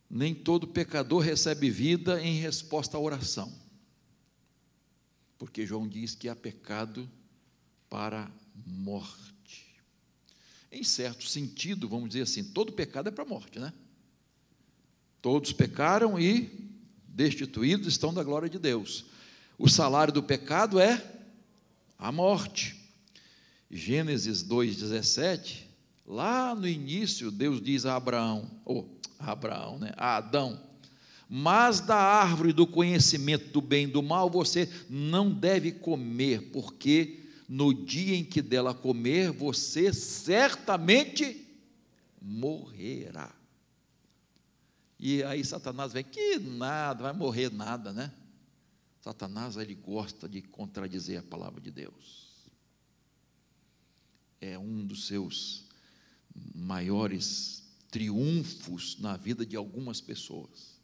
Nem 0.10 0.36
todo 0.36 0.68
pecador 0.68 1.22
recebe 1.22 1.70
vida 1.70 2.22
em 2.22 2.40
resposta 2.40 2.98
à 2.98 3.00
oração 3.00 3.70
porque 5.40 5.66
João 5.66 5.88
diz 5.88 6.14
que 6.14 6.28
há 6.28 6.36
pecado 6.36 7.10
para 7.90 8.30
morte. 8.68 9.74
Em 10.70 10.84
certo 10.84 11.26
sentido, 11.26 11.88
vamos 11.88 12.10
dizer 12.10 12.24
assim, 12.24 12.44
todo 12.44 12.74
pecado 12.74 13.08
é 13.08 13.12
para 13.12 13.24
morte, 13.24 13.58
né? 13.58 13.74
Todos 15.22 15.54
pecaram 15.54 16.20
e 16.20 16.70
destituídos 17.08 17.88
estão 17.88 18.14
da 18.14 18.22
glória 18.22 18.50
de 18.50 18.60
Deus. 18.60 19.06
O 19.58 19.70
salário 19.70 20.14
do 20.14 20.22
pecado 20.22 20.78
é 20.78 21.02
a 21.98 22.12
morte. 22.12 22.79
Gênesis 23.70 24.44
2,17, 24.44 25.64
lá 26.06 26.56
no 26.56 26.68
início, 26.68 27.30
Deus 27.30 27.62
diz 27.62 27.86
a 27.86 27.96
Abraão, 27.96 28.50
ou 28.66 29.00
a 29.20 29.32
Abraão, 29.32 29.78
né? 29.78 29.94
A 29.96 30.18
Adão, 30.18 30.60
mas 31.30 31.80
da 31.80 31.96
árvore 31.96 32.52
do 32.52 32.66
conhecimento 32.66 33.52
do 33.52 33.62
bem 33.62 33.84
e 33.84 33.92
do 33.92 34.02
mal 34.02 34.30
você 34.30 34.68
não 34.90 35.32
deve 35.32 35.72
comer, 35.72 36.50
porque 36.52 37.20
no 37.48 37.72
dia 37.74 38.16
em 38.16 38.24
que 38.24 38.42
dela 38.42 38.74
comer, 38.74 39.32
você 39.32 39.94
certamente 39.94 41.48
morrerá. 42.20 43.32
E 45.00 45.24
aí 45.24 45.46
Satanás 45.46 45.94
vem, 45.94 46.04
que 46.04 46.40
nada, 46.40 47.04
vai 47.04 47.14
morrer 47.14 47.52
nada, 47.52 47.94
né? 47.94 48.12
Satanás 49.00 49.56
ele 49.56 49.76
gosta 49.76 50.28
de 50.28 50.42
contradizer 50.42 51.20
a 51.20 51.24
palavra 51.24 51.62
de 51.62 51.72
Deus. 51.72 52.29
É 54.42 54.58
um 54.58 54.86
dos 54.86 55.08
seus 55.08 55.66
maiores 56.56 57.64
triunfos 57.90 58.98
na 59.00 59.18
vida 59.18 59.46
de 59.46 59.56
algumas 59.56 60.00
pessoas 60.00 60.80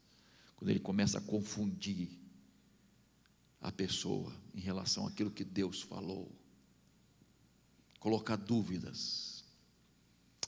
quando 0.56 0.70
ele 0.70 0.80
começa 0.80 1.18
a 1.18 1.22
confundir 1.22 2.10
a 3.62 3.72
pessoa 3.72 4.34
em 4.54 4.60
relação 4.60 5.06
àquilo 5.06 5.32
que 5.32 5.44
Deus 5.44 5.82
falou, 5.82 6.32
colocar 8.00 8.36
dúvidas. 8.36 9.44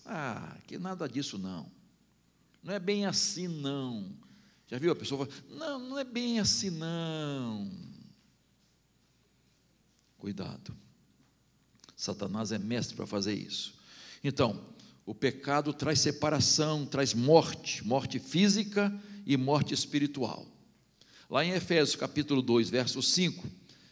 Ah, 0.06 0.58
que 0.68 0.78
nada 0.78 1.08
disso 1.08 1.38
não. 1.38 1.70
Não 2.64 2.74
é 2.74 2.80
bem 2.80 3.06
assim 3.06 3.48
não. 3.48 4.16
Já 4.68 4.78
viu 4.78 4.92
a 4.92 4.96
pessoa 4.96 5.26
fala, 5.26 5.44
não, 5.50 5.80
não 5.80 6.00
é 6.00 6.04
bem 6.04 6.40
assim 6.40 6.70
não. 6.70 7.70
Cuidado. 10.18 10.76
Satanás 11.98 12.52
é 12.52 12.60
mestre 12.60 12.96
para 12.96 13.08
fazer 13.08 13.34
isso. 13.34 13.74
Então, 14.24 14.64
o 15.04 15.16
pecado 15.16 15.74
traz 15.74 16.00
separação, 16.00 16.86
traz 16.86 17.16
morte, 17.16 17.84
morte 17.86 18.20
física 18.20 18.94
e 19.26 19.36
morte 19.36 19.74
espiritual. 19.74 20.46
Lá 21.28 21.44
em 21.44 21.52
Efésios 21.52 21.96
capítulo 21.96 22.42
2, 22.44 22.70
verso 22.70 23.02
5, 23.02 23.50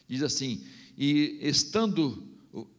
diz 0.08 0.22
assim: 0.22 0.64
E 0.96 1.38
estando 1.42 2.26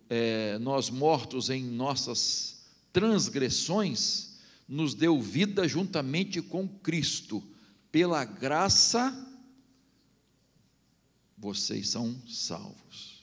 é, 0.10 0.58
nós 0.60 0.90
mortos 0.90 1.50
em 1.50 1.62
nossas 1.62 2.64
transgressões, 2.94 4.38
nos 4.66 4.94
deu 4.94 5.22
vida 5.22 5.68
juntamente 5.68 6.42
com 6.42 6.68
Cristo, 6.68 7.44
pela 7.92 8.24
graça, 8.24 9.14
vocês 11.38 11.90
são 11.90 12.20
salvos. 12.28 13.17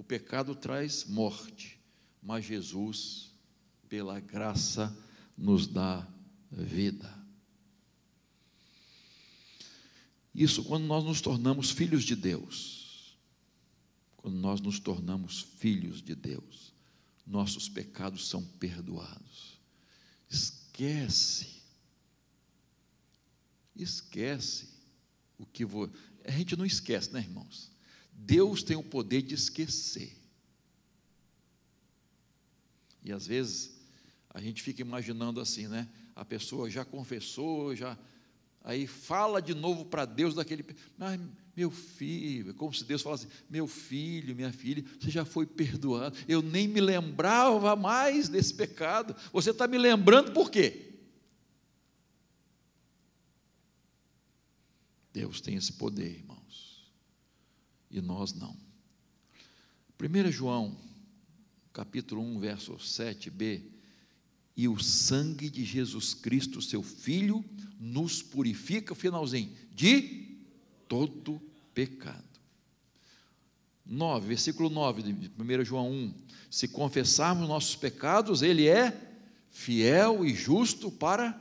O 0.00 0.02
pecado 0.02 0.54
traz 0.54 1.04
morte, 1.04 1.78
mas 2.22 2.46
Jesus, 2.46 3.34
pela 3.86 4.18
graça, 4.18 4.96
nos 5.36 5.66
dá 5.66 6.08
vida. 6.50 7.22
Isso 10.34 10.64
quando 10.64 10.86
nós 10.86 11.04
nos 11.04 11.20
tornamos 11.20 11.70
filhos 11.70 12.02
de 12.02 12.16
Deus. 12.16 13.14
Quando 14.16 14.38
nós 14.38 14.62
nos 14.62 14.80
tornamos 14.80 15.42
filhos 15.58 16.00
de 16.00 16.14
Deus, 16.14 16.72
nossos 17.26 17.68
pecados 17.68 18.26
são 18.26 18.42
perdoados. 18.42 19.60
Esquece. 20.30 21.60
Esquece 23.76 24.70
o 25.36 25.44
que 25.44 25.62
vou. 25.62 25.92
A 26.24 26.30
gente 26.30 26.56
não 26.56 26.64
esquece, 26.64 27.12
né, 27.12 27.20
irmãos? 27.20 27.69
Deus 28.22 28.62
tem 28.62 28.76
o 28.76 28.82
poder 28.82 29.22
de 29.22 29.34
esquecer. 29.34 30.16
E 33.02 33.12
às 33.12 33.26
vezes 33.26 33.80
a 34.28 34.40
gente 34.40 34.62
fica 34.62 34.82
imaginando 34.82 35.40
assim, 35.40 35.66
né? 35.66 35.88
A 36.14 36.24
pessoa 36.24 36.68
já 36.68 36.84
confessou, 36.84 37.74
já 37.74 37.98
Aí 38.62 38.86
fala 38.86 39.40
de 39.40 39.54
novo 39.54 39.84
para 39.84 40.04
Deus 40.04 40.34
daquele. 40.34 40.64
Mas, 40.98 41.18
meu 41.56 41.70
filho, 41.70 42.50
é 42.50 42.52
como 42.52 42.74
se 42.74 42.84
Deus 42.84 43.00
falasse: 43.00 43.26
meu 43.48 43.66
filho, 43.66 44.36
minha 44.36 44.52
filha, 44.52 44.84
você 44.98 45.10
já 45.10 45.24
foi 45.24 45.46
perdoado. 45.46 46.16
Eu 46.28 46.42
nem 46.42 46.68
me 46.68 46.80
lembrava 46.80 47.74
mais 47.74 48.28
desse 48.28 48.52
pecado. 48.52 49.16
Você 49.32 49.50
está 49.50 49.66
me 49.66 49.78
lembrando 49.78 50.32
por 50.32 50.50
quê? 50.50 50.88
Deus 55.12 55.40
tem 55.40 55.56
esse 55.56 55.72
poder, 55.72 56.18
irmãos. 56.18 56.69
E 57.90 58.00
nós 58.00 58.32
não. 58.32 58.56
1 59.98 60.30
João, 60.30 60.76
capítulo 61.72 62.22
1, 62.22 62.38
verso 62.38 62.74
7b 62.74 63.62
e 64.56 64.68
o 64.68 64.78
sangue 64.78 65.48
de 65.48 65.64
Jesus 65.64 66.12
Cristo, 66.12 66.60
seu 66.60 66.82
Filho, 66.82 67.44
nos 67.78 68.22
purifica, 68.22 68.94
finalzinho, 68.94 69.50
de 69.74 70.36
todo 70.86 71.40
pecado. 71.72 72.24
9, 73.86 74.28
versículo 74.28 74.68
9 74.68 75.02
de 75.02 75.30
1 75.38 75.64
João 75.64 75.90
1: 75.90 76.14
Se 76.50 76.68
confessarmos 76.68 77.48
nossos 77.48 77.74
pecados, 77.74 78.42
Ele 78.42 78.68
é 78.68 78.94
fiel 79.50 80.24
e 80.24 80.34
justo 80.34 80.90
para 80.90 81.40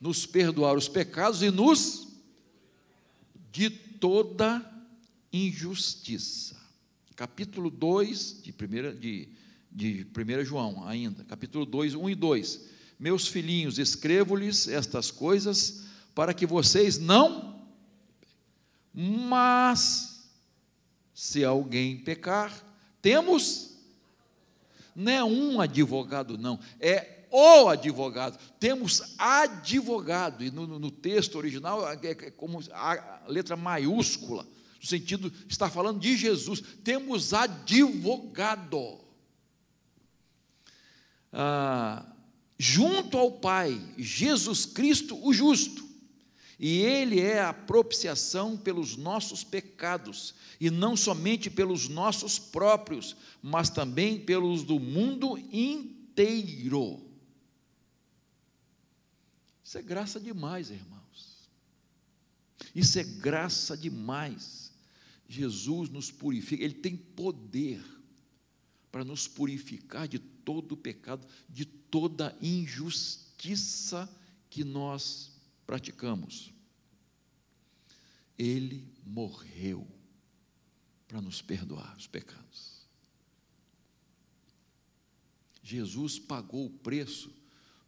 nos 0.00 0.26
perdoar 0.26 0.76
os 0.76 0.86
pecados 0.86 1.42
e 1.42 1.50
nos 1.50 2.08
de 3.50 3.70
toda 3.70 4.73
injustiça. 5.34 6.54
Capítulo 7.16 7.68
2 7.68 8.42
de 8.42 8.52
1 8.52 8.98
de, 9.00 9.28
de 9.70 10.06
1 10.06 10.44
João, 10.44 10.86
ainda, 10.86 11.24
capítulo 11.24 11.66
2, 11.66 11.94
1 11.96 12.10
e 12.10 12.14
2. 12.14 12.60
Meus 13.00 13.26
filhinhos, 13.26 13.78
escrevo-lhes 13.78 14.68
estas 14.68 15.10
coisas 15.10 15.82
para 16.14 16.32
que 16.32 16.46
vocês 16.46 16.98
não, 16.98 17.60
mas 18.94 20.30
se 21.12 21.44
alguém 21.44 21.98
pecar, 21.98 22.52
temos, 23.02 23.76
não 24.94 25.10
é 25.10 25.24
um 25.24 25.60
advogado, 25.60 26.38
não, 26.38 26.60
é 26.78 27.24
o 27.30 27.68
advogado. 27.68 28.38
Temos 28.60 29.02
advogado, 29.18 30.44
e 30.44 30.50
no, 30.52 30.78
no 30.78 30.90
texto 30.92 31.36
original 31.36 31.88
é, 31.88 31.98
é 32.02 32.14
como 32.30 32.60
a 32.72 33.22
letra 33.26 33.56
maiúscula, 33.56 34.46
no 34.84 34.88
sentido, 34.88 35.32
está 35.48 35.70
falando 35.70 35.98
de 35.98 36.14
Jesus. 36.14 36.62
Temos 36.84 37.32
advogado. 37.32 39.00
Ah, 41.32 42.04
junto 42.58 43.16
ao 43.16 43.32
Pai, 43.32 43.80
Jesus 43.96 44.66
Cristo, 44.66 45.18
o 45.26 45.32
justo. 45.32 45.82
E 46.60 46.82
Ele 46.82 47.18
é 47.18 47.42
a 47.42 47.54
propiciação 47.54 48.58
pelos 48.58 48.94
nossos 48.94 49.42
pecados, 49.42 50.34
e 50.60 50.70
não 50.70 50.96
somente 50.96 51.48
pelos 51.48 51.88
nossos 51.88 52.38
próprios, 52.38 53.16
mas 53.42 53.70
também 53.70 54.20
pelos 54.20 54.64
do 54.64 54.78
mundo 54.78 55.38
inteiro. 55.50 57.00
Isso 59.64 59.78
é 59.78 59.82
graça 59.82 60.20
demais, 60.20 60.70
irmãos. 60.70 60.94
Isso 62.74 62.98
é 62.98 63.04
graça 63.04 63.76
demais. 63.76 64.63
Jesus 65.34 65.90
nos 65.90 66.12
purifica, 66.12 66.62
Ele 66.62 66.74
tem 66.74 66.96
poder 66.96 67.84
para 68.92 69.04
nos 69.04 69.26
purificar 69.26 70.06
de 70.06 70.20
todo 70.20 70.76
pecado, 70.76 71.26
de 71.48 71.64
toda 71.64 72.36
injustiça 72.40 74.08
que 74.48 74.62
nós 74.62 75.32
praticamos. 75.66 76.52
Ele 78.38 78.88
morreu 79.04 79.86
para 81.08 81.20
nos 81.20 81.42
perdoar 81.42 81.96
os 81.96 82.06
pecados. 82.06 82.86
Jesus 85.62 86.18
pagou 86.18 86.66
o 86.66 86.70
preço 86.78 87.32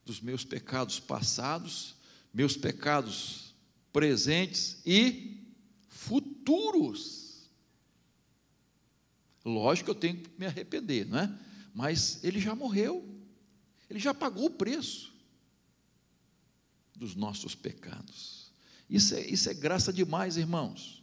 dos 0.05 0.21
meus 0.21 0.45
pecados 0.45 0.99
passados, 0.99 1.95
meus 2.35 2.57
pecados 2.57 3.55
presentes 3.93 4.79
e 4.85 5.45
futuros. 5.89 7.26
Lógico 9.47 9.85
que 9.85 9.91
eu 9.93 10.01
tenho 10.01 10.17
que 10.17 10.31
me 10.37 10.45
arrepender, 10.45 11.07
não 11.07 11.21
é? 11.21 11.39
Mas 11.73 12.19
ele 12.25 12.41
já 12.41 12.53
morreu, 12.53 13.09
ele 13.89 14.01
já 14.01 14.13
pagou 14.13 14.47
o 14.47 14.51
preço 14.51 15.15
dos 16.97 17.15
nossos 17.15 17.55
pecados. 17.55 18.51
Isso 18.91 19.15
é, 19.15 19.21
isso 19.21 19.49
é 19.49 19.55
graça 19.55 19.93
demais, 19.93 20.37
irmãos. 20.37 21.01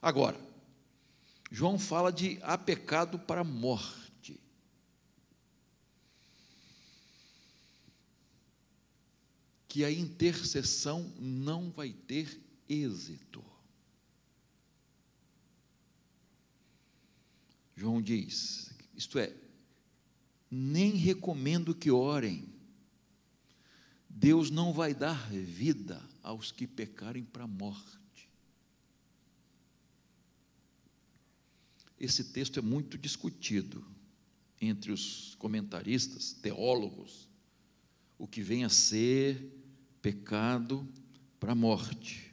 Agora, 0.00 0.40
João 1.52 1.78
fala 1.78 2.10
de 2.10 2.36
há 2.42 2.58
pecado 2.58 3.16
para 3.16 3.44
morte. 3.44 4.02
que 9.68 9.86
a 9.86 9.90
intercessão 9.90 11.10
não 11.18 11.70
vai 11.70 11.94
ter 11.94 12.38
êxito. 12.68 13.42
João 17.82 18.00
diz: 18.00 18.70
isto 18.94 19.18
é, 19.18 19.34
nem 20.48 20.92
recomendo 20.92 21.74
que 21.74 21.90
orem. 21.90 22.48
Deus 24.08 24.50
não 24.50 24.72
vai 24.72 24.94
dar 24.94 25.28
vida 25.32 26.00
aos 26.22 26.52
que 26.52 26.64
pecarem 26.64 27.24
para 27.24 27.42
a 27.42 27.48
morte. 27.48 28.28
Esse 31.98 32.22
texto 32.22 32.60
é 32.60 32.62
muito 32.62 32.96
discutido 32.96 33.84
entre 34.60 34.92
os 34.92 35.34
comentaristas, 35.34 36.32
teólogos, 36.34 37.28
o 38.16 38.28
que 38.28 38.42
vem 38.42 38.62
a 38.62 38.68
ser 38.68 39.44
pecado 40.00 40.88
para 41.40 41.50
a 41.50 41.56
morte. 41.56 42.32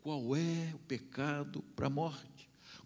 Qual 0.00 0.36
é 0.36 0.72
o 0.72 0.78
pecado 0.78 1.62
para 1.74 1.88
a 1.88 1.90
morte? 1.90 2.35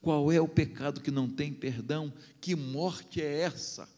Qual 0.00 0.32
é 0.32 0.40
o 0.40 0.48
pecado 0.48 1.00
que 1.00 1.10
não 1.10 1.28
tem 1.28 1.52
perdão? 1.52 2.12
Que 2.40 2.54
morte 2.54 3.20
é 3.20 3.40
essa? 3.40 3.88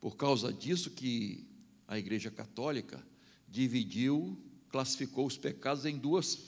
Por 0.00 0.16
causa 0.16 0.52
disso 0.52 0.90
que 0.90 1.46
a 1.86 1.98
Igreja 1.98 2.30
Católica 2.30 3.04
dividiu, 3.48 4.38
classificou 4.68 5.26
os 5.26 5.36
pecados 5.36 5.86
em 5.86 5.96
duas, 5.96 6.38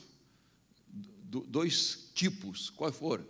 dois 0.87 2.11
tipos. 2.14 2.70
Quais 2.70 2.94
foram? 2.94 3.26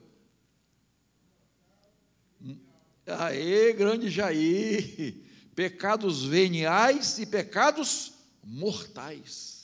Aê, 3.07 3.73
grande 3.73 4.11
Jair! 4.11 5.31
pecados 5.55 6.25
veniais 6.25 7.19
e 7.19 7.27
pecados 7.27 8.15
mortais. 8.43 9.60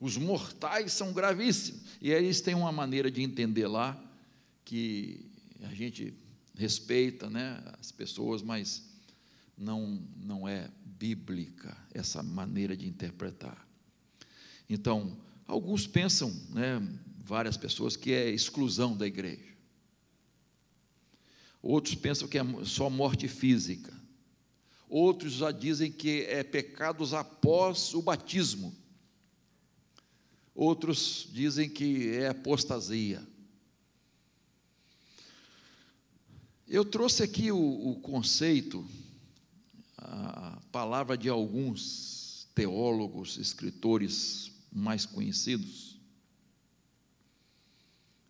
Os 0.00 0.16
mortais 0.16 0.92
são 0.92 1.12
gravíssimos. 1.12 1.82
E 2.00 2.10
eles 2.10 2.40
têm 2.40 2.54
uma 2.54 2.72
maneira 2.72 3.10
de 3.10 3.22
entender 3.22 3.66
lá 3.66 3.98
que 4.64 5.30
a 5.62 5.74
gente 5.74 6.14
respeita 6.54 7.30
né, 7.30 7.62
as 7.80 7.90
pessoas, 7.90 8.42
mas 8.42 8.84
não, 9.56 10.02
não 10.16 10.48
é 10.48 10.70
bíblica 10.84 11.76
essa 11.92 12.22
maneira 12.22 12.76
de 12.76 12.86
interpretar. 12.86 13.66
Então, 14.68 15.16
alguns 15.46 15.86
pensam, 15.86 16.30
né, 16.50 16.82
várias 17.18 17.56
pessoas, 17.56 17.96
que 17.96 18.12
é 18.12 18.30
exclusão 18.30 18.96
da 18.96 19.06
igreja. 19.06 19.56
Outros 21.62 21.94
pensam 21.94 22.28
que 22.28 22.38
é 22.38 22.44
só 22.64 22.88
morte 22.88 23.26
física. 23.28 23.92
Outros 24.88 25.32
já 25.32 25.50
dizem 25.50 25.90
que 25.90 26.22
é 26.22 26.44
pecados 26.44 27.12
após 27.12 27.92
o 27.92 28.02
batismo. 28.02 28.74
Outros 30.56 31.28
dizem 31.30 31.68
que 31.68 32.08
é 32.08 32.28
apostasia. 32.28 33.22
Eu 36.66 36.82
trouxe 36.82 37.22
aqui 37.22 37.52
o, 37.52 37.90
o 37.90 38.00
conceito, 38.00 38.84
a 39.98 40.58
palavra 40.72 41.16
de 41.16 41.28
alguns 41.28 42.48
teólogos, 42.54 43.36
escritores 43.36 44.50
mais 44.72 45.04
conhecidos, 45.04 46.00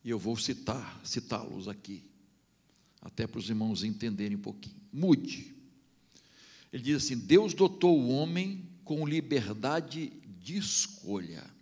e 0.04 0.10
eu 0.10 0.18
vou 0.18 0.36
citar, 0.36 1.00
citá-los 1.04 1.68
aqui 1.68 2.02
até 3.00 3.24
para 3.24 3.38
os 3.38 3.48
irmãos 3.48 3.84
entenderem 3.84 4.36
um 4.36 4.40
pouquinho. 4.40 4.74
Mude. 4.92 5.54
Ele 6.72 6.82
diz 6.82 7.04
assim: 7.04 7.16
Deus 7.16 7.54
dotou 7.54 8.00
o 8.00 8.08
homem 8.08 8.68
com 8.84 9.06
liberdade 9.06 10.12
de 10.42 10.56
escolha. 10.56 11.55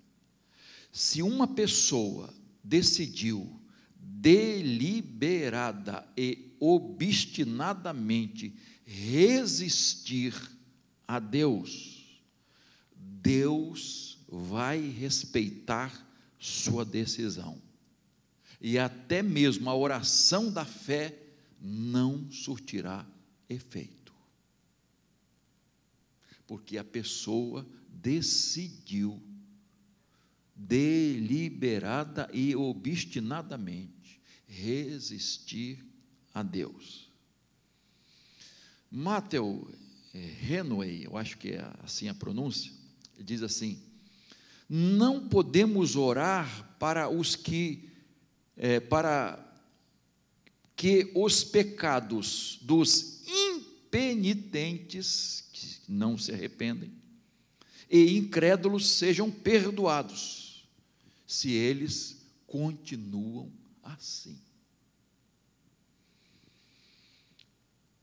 Se 0.95 1.21
uma 1.23 1.47
pessoa 1.49 2.33
decidiu 2.63 3.61
deliberada 3.99 6.09
e 6.17 6.55
obstinadamente 6.61 8.55
resistir 8.87 10.33
a 11.09 11.19
Deus, 11.19 12.23
Deus 12.97 14.19
vai 14.29 14.89
respeitar 14.89 15.93
sua 16.39 16.85
decisão. 16.85 17.61
E 18.61 18.79
até 18.79 19.21
mesmo 19.21 19.69
a 19.69 19.75
oração 19.75 20.53
da 20.53 20.65
fé 20.65 21.19
não 21.61 22.31
surtirá 22.31 23.05
efeito. 23.49 24.15
Porque 26.47 26.79
a 26.79 26.85
pessoa 26.85 27.67
decidiu 27.89 29.21
deliberada 30.55 32.29
e 32.33 32.55
obstinadamente 32.55 34.21
resistir 34.47 35.85
a 36.33 36.43
Deus. 36.43 37.11
Matthew 38.91 39.69
Henway, 40.15 41.07
eu 41.07 41.17
acho 41.17 41.39
que 41.39 41.51
é 41.51 41.73
assim 41.83 42.09
a 42.09 42.15
pronúncia, 42.15 42.71
diz 43.19 43.43
assim: 43.43 43.83
não 44.69 45.29
podemos 45.29 45.97
orar 45.97 46.77
para 46.79 47.09
os 47.09 47.35
que, 47.37 47.89
é, 48.57 48.81
para 48.81 49.41
que 50.77 51.11
os 51.15 51.45
pecados 51.45 52.59
dos 52.63 53.23
impenitentes, 53.27 55.45
que 55.53 55.81
não 55.89 56.17
se 56.17 56.33
arrependem, 56.33 56.91
e 57.91 58.17
incrédulos 58.17 58.89
sejam 58.89 59.31
perdoados, 59.31 60.44
se 61.35 61.51
eles 61.51 62.25
continuam 62.47 63.53
assim. 63.83 64.39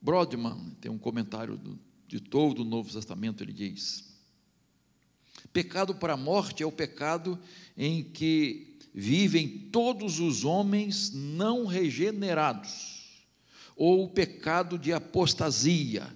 Brodman 0.02 0.76
tem 0.82 0.92
um 0.92 0.98
comentário 0.98 1.56
do, 1.56 1.80
de 2.10 2.20
todo 2.20 2.60
o 2.60 2.66
Novo 2.66 2.92
Testamento, 2.92 3.42
ele 3.42 3.54
diz: 3.54 4.14
Pecado 5.54 5.96
para 5.96 6.14
a 6.14 6.18
morte 6.18 6.62
é 6.62 6.66
o 6.66 6.72
pecado 6.74 7.40
em 7.78 8.04
que 8.04 8.78
vivem 8.94 9.70
todos 9.72 10.20
os 10.20 10.44
homens 10.44 11.12
não 11.14 11.66
regenerados, 11.66 13.24
ou 13.78 14.04
o 14.04 14.10
pecado 14.10 14.78
de 14.78 14.92
apostasia, 14.92 16.14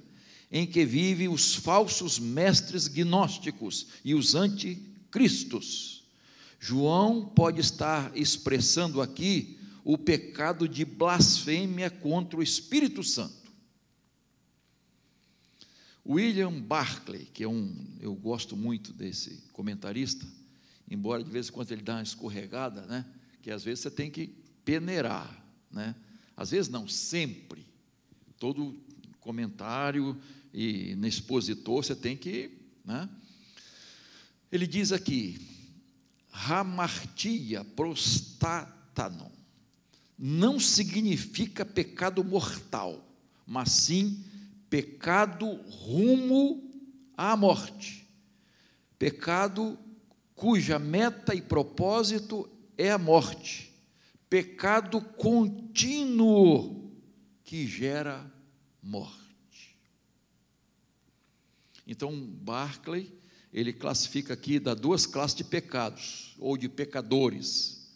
em 0.52 0.68
que 0.68 0.84
vivem 0.84 1.30
os 1.30 1.56
falsos 1.56 2.20
mestres 2.20 2.90
gnósticos 2.90 3.88
e 4.04 4.14
os 4.14 4.36
anticristos. 4.36 6.05
João 6.66 7.24
pode 7.24 7.62
estar 7.62 8.12
expressando 8.18 9.00
aqui 9.00 9.60
o 9.84 10.00
pecado 10.00 10.68
de 10.68 10.84
blasfêmia 10.84 11.92
contra 11.92 12.40
o 12.40 12.42
Espírito 12.42 13.04
Santo. 13.04 13.52
William 16.04 16.60
Barclay, 16.60 17.26
que 17.32 17.44
é 17.44 17.48
um, 17.48 17.72
eu 18.00 18.16
gosto 18.16 18.58
muito 18.58 18.92
desse 18.92 19.44
comentarista, 19.54 20.26
embora 20.90 21.24
de 21.24 21.30
vez 21.30 21.50
em 21.50 21.52
quando 21.52 21.72
ele 21.72 21.84
dá 21.84 21.98
uma 21.98 22.02
escorregada, 22.02 22.82
né? 22.88 23.06
Que 23.44 23.52
às 23.52 23.64
vezes 23.64 23.82
você 23.82 23.92
tem 23.92 24.10
que 24.10 24.34
peneirar, 24.64 25.46
né? 25.72 25.94
Às 26.36 26.50
vezes 26.50 26.68
não, 26.68 26.88
sempre. 26.88 27.64
Todo 28.40 28.76
comentário 29.20 30.20
e 30.52 30.96
no 30.96 31.06
expositor 31.06 31.84
você 31.84 31.96
tem 31.96 32.18
que, 32.18 32.58
né? 32.84 33.08
Ele 34.52 34.66
diz 34.66 34.92
aqui, 34.92 35.55
hamartia 36.36 37.64
prostatanon 37.64 39.32
não 40.18 40.60
significa 40.60 41.66
pecado 41.66 42.24
mortal, 42.24 43.06
mas 43.46 43.72
sim 43.72 44.24
pecado 44.70 45.54
rumo 45.70 46.72
à 47.18 47.36
morte. 47.36 48.08
Pecado 48.98 49.78
cuja 50.34 50.80
meta 50.80 51.36
e 51.36 51.42
propósito 51.42 52.50
é 52.78 52.92
a 52.92 52.98
morte. 52.98 53.74
Pecado 54.30 55.02
contínuo 55.02 56.92
que 57.44 57.68
gera 57.68 58.26
morte. 58.82 59.78
Então, 61.86 62.20
Barclay, 62.20 63.14
ele 63.56 63.72
classifica 63.72 64.34
aqui, 64.34 64.60
dá 64.60 64.74
duas 64.74 65.06
classes 65.06 65.38
de 65.38 65.46
pecados, 65.46 66.36
ou 66.38 66.58
de 66.58 66.68
pecadores. 66.68 67.88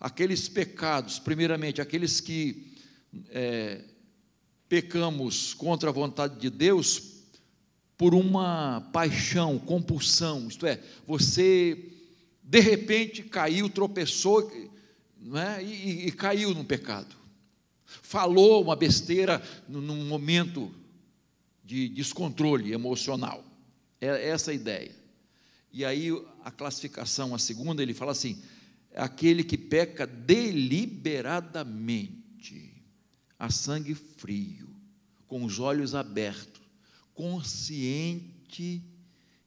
Aqueles 0.00 0.48
pecados, 0.48 1.20
primeiramente, 1.20 1.80
aqueles 1.80 2.20
que 2.20 2.74
é, 3.28 3.84
pecamos 4.68 5.54
contra 5.54 5.88
a 5.88 5.92
vontade 5.92 6.40
de 6.40 6.50
Deus 6.50 7.00
por 7.96 8.12
uma 8.12 8.80
paixão, 8.92 9.56
compulsão, 9.56 10.48
isto 10.48 10.66
é, 10.66 10.82
você 11.06 11.92
de 12.42 12.58
repente 12.58 13.22
caiu, 13.22 13.70
tropeçou 13.70 14.50
é? 14.50 15.62
e, 15.62 16.08
e, 16.08 16.10
caiu 16.10 16.52
no 16.52 16.64
pecado. 16.64 17.14
Falou 17.86 18.60
uma 18.60 18.74
besteira 18.74 19.40
num 19.68 20.04
momento 20.06 20.74
de 21.64 21.88
descontrole 21.88 22.72
emocional. 22.72 23.51
É 24.02 24.28
essa 24.28 24.50
a 24.50 24.54
ideia. 24.54 24.94
E 25.72 25.84
aí 25.84 26.08
a 26.42 26.50
classificação, 26.50 27.32
a 27.32 27.38
segunda, 27.38 27.80
ele 27.80 27.94
fala 27.94 28.10
assim: 28.10 28.42
é 28.90 29.00
aquele 29.00 29.44
que 29.44 29.56
peca 29.56 30.04
deliberadamente 30.04 32.82
a 33.38 33.48
sangue 33.48 33.94
frio, 33.94 34.68
com 35.28 35.44
os 35.44 35.60
olhos 35.60 35.94
abertos, 35.94 36.60
consciente 37.14 38.82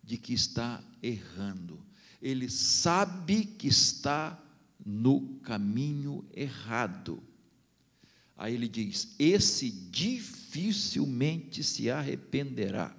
de 0.02 0.18
que 0.18 0.34
está 0.34 0.82
errando. 1.04 1.86
Ele 2.22 2.50
sabe 2.50 3.44
que 3.44 3.68
está 3.68 4.41
no 4.86 5.38
caminho 5.39 6.26
errado. 6.34 7.22
Aí 8.38 8.54
ele 8.54 8.70
diz: 8.70 9.13
esse 9.20 9.70
dificilmente 9.70 11.62
se 11.62 11.89
arrependerá. 11.89 12.96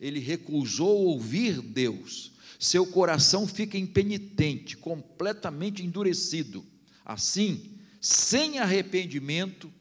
Ele 0.00 0.18
recusou 0.20 1.06
ouvir 1.06 1.60
Deus, 1.60 2.32
seu 2.58 2.86
coração 2.86 3.46
fica 3.46 3.76
impenitente, 3.76 4.76
completamente 4.76 5.82
endurecido. 5.82 6.64
Assim, 7.04 7.78
sem 8.00 8.58
arrependimento, 8.58 9.72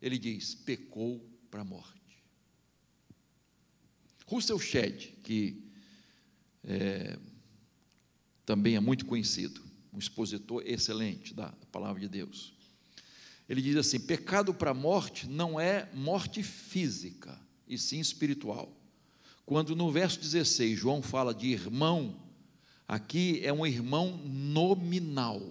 ele 0.00 0.18
diz: 0.18 0.54
pecou 0.54 1.24
para 1.50 1.62
a 1.62 1.64
morte. 1.64 1.94
Russell 4.26 4.58
Shedd, 4.58 5.12
que 5.22 5.62
é, 6.64 7.18
também 8.44 8.74
é 8.74 8.80
muito 8.80 9.04
conhecido, 9.06 9.62
um 9.92 9.98
expositor 9.98 10.62
excelente 10.66 11.34
da 11.34 11.52
palavra 11.70 12.00
de 12.00 12.08
Deus. 12.08 12.54
Ele 13.48 13.60
diz 13.62 13.76
assim: 13.76 14.00
pecado 14.00 14.52
para 14.52 14.70
a 14.70 14.74
morte 14.74 15.28
não 15.28 15.60
é 15.60 15.88
morte 15.94 16.42
física, 16.42 17.38
e 17.68 17.78
sim 17.78 18.00
espiritual. 18.00 18.83
Quando 19.46 19.76
no 19.76 19.90
verso 19.90 20.20
16 20.20 20.78
João 20.78 21.02
fala 21.02 21.34
de 21.34 21.48
irmão, 21.48 22.16
aqui 22.88 23.40
é 23.42 23.52
um 23.52 23.66
irmão 23.66 24.18
nominal. 24.24 25.42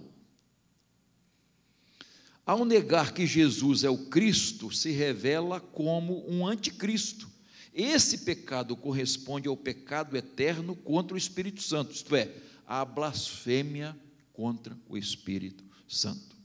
Ao 2.46 2.64
negar 2.64 3.12
que 3.12 3.26
Jesus 3.26 3.84
é 3.84 3.90
o 3.90 4.06
Cristo, 4.06 4.70
se 4.70 4.90
revela 4.90 5.60
como 5.60 6.28
um 6.28 6.46
anticristo. 6.46 7.30
Esse 7.72 8.18
pecado 8.18 8.76
corresponde 8.76 9.48
ao 9.48 9.56
pecado 9.56 10.16
eterno 10.16 10.76
contra 10.76 11.14
o 11.14 11.18
Espírito 11.18 11.62
Santo, 11.62 11.92
isto 11.92 12.14
é, 12.14 12.30
a 12.66 12.84
blasfêmia 12.84 13.96
contra 14.32 14.76
o 14.88 14.96
Espírito 14.96 15.64
Santo. 15.88 16.36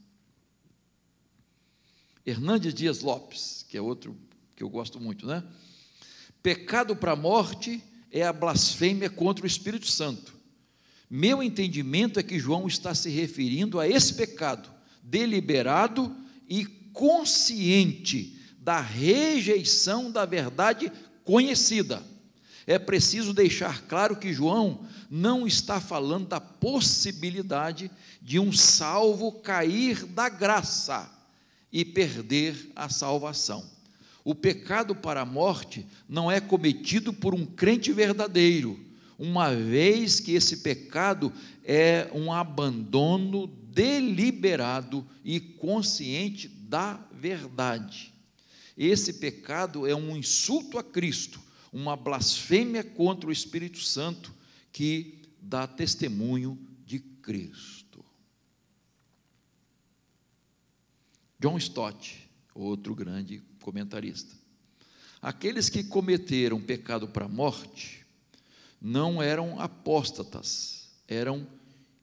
Hernandes 2.24 2.72
Dias 2.72 3.00
Lopes, 3.00 3.64
que 3.68 3.76
é 3.76 3.80
outro 3.80 4.16
que 4.56 4.62
eu 4.62 4.68
gosto 4.68 5.00
muito, 5.00 5.26
né? 5.26 5.44
Pecado 6.42 6.96
para 6.96 7.12
a 7.12 7.16
morte 7.16 7.82
é 8.10 8.22
a 8.22 8.32
blasfêmia 8.32 9.10
contra 9.10 9.44
o 9.44 9.46
Espírito 9.46 9.86
Santo. 9.86 10.34
Meu 11.08 11.42
entendimento 11.42 12.18
é 12.18 12.22
que 12.22 12.38
João 12.38 12.66
está 12.66 12.94
se 12.94 13.10
referindo 13.10 13.80
a 13.80 13.88
esse 13.88 14.14
pecado 14.14 14.70
deliberado 15.02 16.14
e 16.48 16.64
consciente 16.92 18.38
da 18.58 18.80
rejeição 18.80 20.10
da 20.10 20.24
verdade 20.24 20.92
conhecida. 21.24 22.02
É 22.66 22.78
preciso 22.78 23.34
deixar 23.34 23.82
claro 23.82 24.16
que 24.16 24.32
João 24.32 24.86
não 25.10 25.46
está 25.46 25.80
falando 25.80 26.28
da 26.28 26.40
possibilidade 26.40 27.90
de 28.22 28.38
um 28.38 28.52
salvo 28.52 29.32
cair 29.40 30.04
da 30.06 30.28
graça 30.28 31.10
e 31.72 31.84
perder 31.84 32.70
a 32.76 32.88
salvação. 32.88 33.64
O 34.24 34.34
pecado 34.34 34.94
para 34.94 35.22
a 35.22 35.26
morte 35.26 35.86
não 36.08 36.30
é 36.30 36.40
cometido 36.40 37.12
por 37.12 37.34
um 37.34 37.46
crente 37.46 37.92
verdadeiro, 37.92 38.78
uma 39.18 39.54
vez 39.54 40.20
que 40.20 40.32
esse 40.32 40.58
pecado 40.58 41.32
é 41.64 42.10
um 42.14 42.32
abandono 42.32 43.46
deliberado 43.46 45.06
e 45.24 45.40
consciente 45.40 46.48
da 46.48 46.94
verdade. 47.12 48.12
Esse 48.76 49.14
pecado 49.14 49.86
é 49.86 49.94
um 49.94 50.16
insulto 50.16 50.78
a 50.78 50.82
Cristo, 50.82 51.40
uma 51.72 51.96
blasfêmia 51.96 52.82
contra 52.82 53.28
o 53.28 53.32
Espírito 53.32 53.78
Santo 53.78 54.34
que 54.72 55.20
dá 55.40 55.66
testemunho 55.66 56.58
de 56.84 56.98
Cristo. 56.98 58.04
John 61.38 61.56
Stott, 61.56 62.28
outro 62.54 62.94
grande 62.94 63.42
comentarista. 63.60 64.34
Aqueles 65.22 65.68
que 65.68 65.84
cometeram 65.84 66.60
pecado 66.60 67.06
para 67.06 67.26
a 67.26 67.28
morte 67.28 68.04
não 68.80 69.22
eram 69.22 69.60
apóstatas, 69.60 70.88
eram 71.06 71.46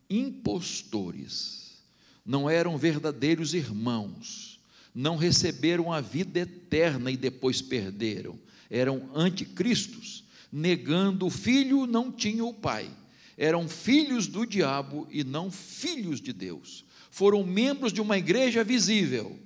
impostores, 0.09 1.81
não 2.25 2.49
eram 2.49 2.77
verdadeiros 2.77 3.53
irmãos, 3.53 4.59
não 4.93 5.15
receberam 5.15 5.91
a 5.91 5.99
vida 5.99 6.39
eterna 6.39 7.09
e 7.09 7.17
depois 7.17 7.61
perderam, 7.61 8.37
eram 8.69 9.09
anticristos, 9.15 10.23
negando 10.51 11.25
o 11.25 11.31
filho, 11.31 11.87
não 11.87 12.11
tinham 12.11 12.49
o 12.49 12.53
pai, 12.53 12.89
eram 13.37 13.67
filhos 13.67 14.27
do 14.27 14.45
diabo 14.45 15.07
e 15.09 15.23
não 15.23 15.49
filhos 15.49 16.21
de 16.21 16.33
Deus, 16.33 16.85
foram 17.09 17.43
membros 17.43 17.91
de 17.91 18.01
uma 18.01 18.17
igreja 18.17 18.63
visível, 18.63 19.37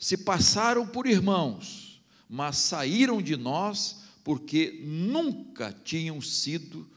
se 0.00 0.16
passaram 0.16 0.86
por 0.86 1.06
irmãos, 1.06 2.02
mas 2.26 2.56
saíram 2.56 3.20
de 3.20 3.36
nós 3.36 4.00
porque 4.24 4.80
nunca 4.82 5.72
tinham 5.84 6.22
sido 6.22 6.90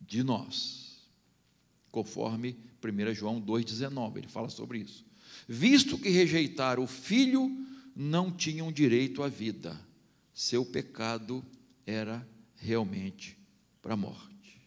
de 0.00 0.22
nós. 0.22 1.02
Conforme 1.90 2.56
1 2.82 3.14
João 3.14 3.42
2,19, 3.42 4.18
ele 4.18 4.28
fala 4.28 4.48
sobre 4.48 4.78
isso. 4.78 5.04
Visto 5.48 5.98
que 5.98 6.08
rejeitaram 6.08 6.84
o 6.84 6.86
filho, 6.86 7.50
não 7.96 8.30
tinham 8.30 8.70
direito 8.70 9.22
à 9.22 9.28
vida. 9.28 9.78
Seu 10.32 10.64
pecado 10.64 11.44
era 11.84 12.26
realmente 12.56 13.36
para 13.82 13.94
a 13.94 13.96
morte. 13.96 14.60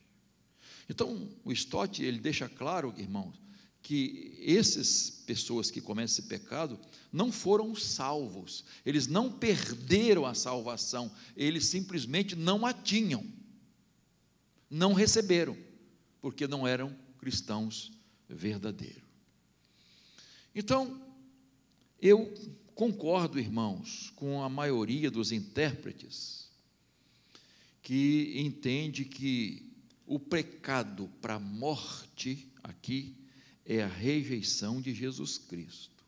Então, 0.89 1.29
o 1.45 1.51
Stott, 1.53 2.03
ele 2.03 2.19
deixa 2.19 2.49
claro, 2.49 2.93
irmãos, 2.97 3.39
que 3.88 4.38
essas 4.45 5.10
pessoas 5.26 5.71
que 5.71 5.80
cometem 5.80 6.12
esse 6.12 6.23
pecado 6.23 6.78
não 7.10 7.32
foram 7.32 7.73
salvos, 7.73 8.65
eles 8.86 9.08
não 9.08 9.32
perderam 9.32 10.26
a 10.26 10.34
salvação, 10.34 11.10
eles 11.38 11.67
simplesmente 11.67 12.36
não 12.36 12.65
a 12.65 12.73
tinham, 12.73 13.26
não 14.69 14.91
receberam, 14.91 15.58
porque 16.19 16.45
não 16.50 16.67
eram 16.67 16.93
cristãos 17.17 17.93
verdadeiros. 18.28 19.04
Então, 20.54 21.02
eu 22.02 22.34
concordo, 22.76 23.39
irmãos, 23.39 24.12
com 24.17 24.43
a 24.43 24.50
maioria 24.50 25.10
dos 25.10 25.32
intérpretes 25.32 26.50
que 27.82 28.34
entende 28.36 29.06
que 29.06 29.71
o 30.06 30.19
pecado 30.19 31.10
para 31.21 31.36
a 31.36 31.39
morte 31.39 32.52
aqui 32.62 33.15
é 33.67 33.84
a 33.84 33.88
rejeição 33.88 34.82
de 34.82 34.93
Jesus 34.93 35.38
Cristo. 35.38 36.06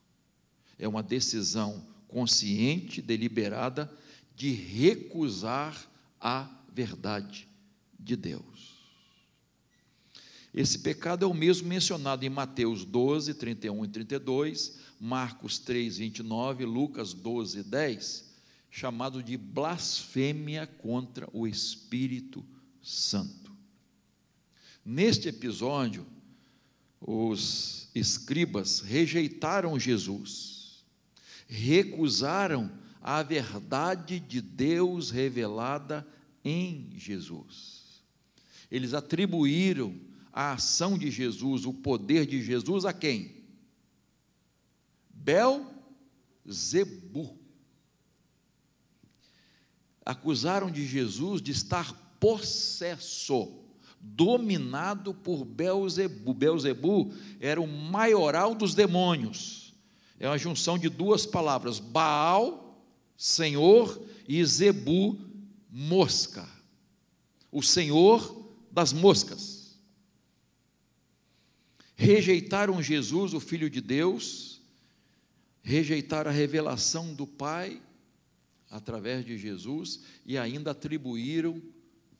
É 0.79 0.87
uma 0.87 1.03
decisão 1.03 1.85
consciente, 2.07 3.01
deliberada, 3.01 3.91
de 4.33 4.51
recusar 4.51 5.91
a 6.19 6.49
verdade 6.73 7.49
de 7.99 8.15
Deus. 8.15 8.79
Esse 10.53 10.79
pecado 10.79 11.25
é 11.25 11.27
o 11.27 11.33
mesmo 11.33 11.67
mencionado 11.67 12.25
em 12.25 12.29
Mateus 12.29 12.85
12, 12.85 13.33
31 13.33 13.85
e 13.85 13.87
32, 13.89 14.79
Marcos 14.99 15.59
3, 15.59 15.97
29, 15.97 16.65
Lucas 16.65 17.13
12, 17.13 17.63
10, 17.63 18.33
chamado 18.71 19.21
de 19.21 19.35
blasfêmia 19.35 20.65
contra 20.65 21.29
o 21.33 21.45
Espírito 21.45 22.43
Santo. 22.81 23.51
Neste 24.83 25.27
episódio, 25.27 26.07
os 27.01 27.89
escribas 27.95 28.79
rejeitaram 28.81 29.79
Jesus, 29.79 30.83
recusaram 31.47 32.71
a 33.01 33.23
verdade 33.23 34.19
de 34.19 34.41
Deus 34.41 35.09
revelada 35.09 36.05
em 36.43 36.91
Jesus. 36.95 38.03
Eles 38.69 38.93
atribuíram 38.93 39.99
a 40.31 40.53
ação 40.53 40.97
de 40.97 41.09
Jesus, 41.09 41.65
o 41.65 41.73
poder 41.73 42.25
de 42.25 42.41
Jesus 42.41 42.85
a 42.85 42.93
quem? 42.93 43.43
Belzebu. 46.45 47.37
Acusaram 50.05 50.69
de 50.71 50.85
Jesus 50.85 51.41
de 51.41 51.51
estar 51.51 51.93
possesso 52.19 53.58
dominado 54.01 55.13
por 55.13 55.45
Belzebu. 55.45 56.33
Belzebu 56.33 57.13
era 57.39 57.59
o 57.59 57.67
maioral 57.67 58.55
dos 58.55 58.73
demônios. 58.73 59.73
É 60.19 60.27
uma 60.27 60.37
junção 60.37 60.77
de 60.77 60.89
duas 60.89 61.25
palavras: 61.25 61.79
Baal, 61.79 62.83
Senhor, 63.17 64.01
e 64.27 64.43
Zebu, 64.43 65.19
mosca. 65.69 66.47
O 67.51 67.61
Senhor 67.61 68.53
das 68.71 68.93
moscas. 68.93 69.79
Rejeitaram 71.95 72.81
Jesus, 72.81 73.33
o 73.33 73.39
Filho 73.39 73.69
de 73.69 73.81
Deus, 73.81 74.61
rejeitaram 75.61 76.31
a 76.31 76.33
revelação 76.33 77.13
do 77.13 77.27
Pai 77.27 77.81
através 78.69 79.25
de 79.25 79.37
Jesus 79.37 80.01
e 80.25 80.37
ainda 80.37 80.71
atribuíram 80.71 81.61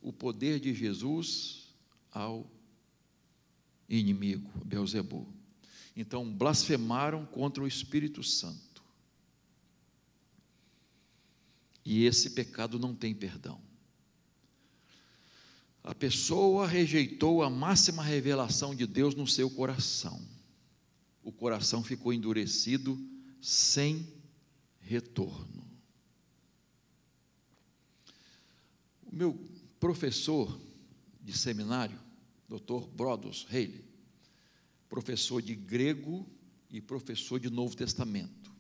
o 0.02 0.12
poder 0.12 0.60
de 0.60 0.74
Jesus 0.74 1.69
ao 2.12 2.50
inimigo, 3.88 4.50
Beuzebu. 4.66 5.28
Então, 5.96 6.32
blasfemaram 6.32 7.26
contra 7.26 7.64
o 7.64 7.68
Espírito 7.68 8.24
Santo. 8.24 8.84
E 11.84 12.06
esse 12.06 12.32
pecado 12.32 12.78
não 12.78 12.94
tem 12.94 13.14
perdão. 13.16 13.60
A 15.84 15.96
pessoa 15.96 16.68
rejeitou 16.68 17.42
a 17.42 17.50
máxima 17.50 18.04
revelação 18.04 18.76
de 18.76 18.86
Deus 18.86 19.16
no 19.16 19.26
seu 19.26 19.50
coração. 19.50 20.22
O 21.24 21.32
coração 21.32 21.84
ficou 21.84 22.14
endurecido 22.14 23.00
sem 23.42 24.08
retorno. 24.82 25.68
O 29.12 29.16
meu 29.16 29.40
professor 29.80 30.60
de 31.30 31.38
seminário, 31.38 32.00
Dr. 32.48 32.88
Brodos 32.96 33.46
Haley, 33.50 33.86
professor 34.90 35.42
de 35.42 35.54
grego 35.54 36.28
e 36.72 36.82
professor 36.82 37.40
de 37.40 37.50
Novo 37.50 37.76
Testamento. 37.76 38.52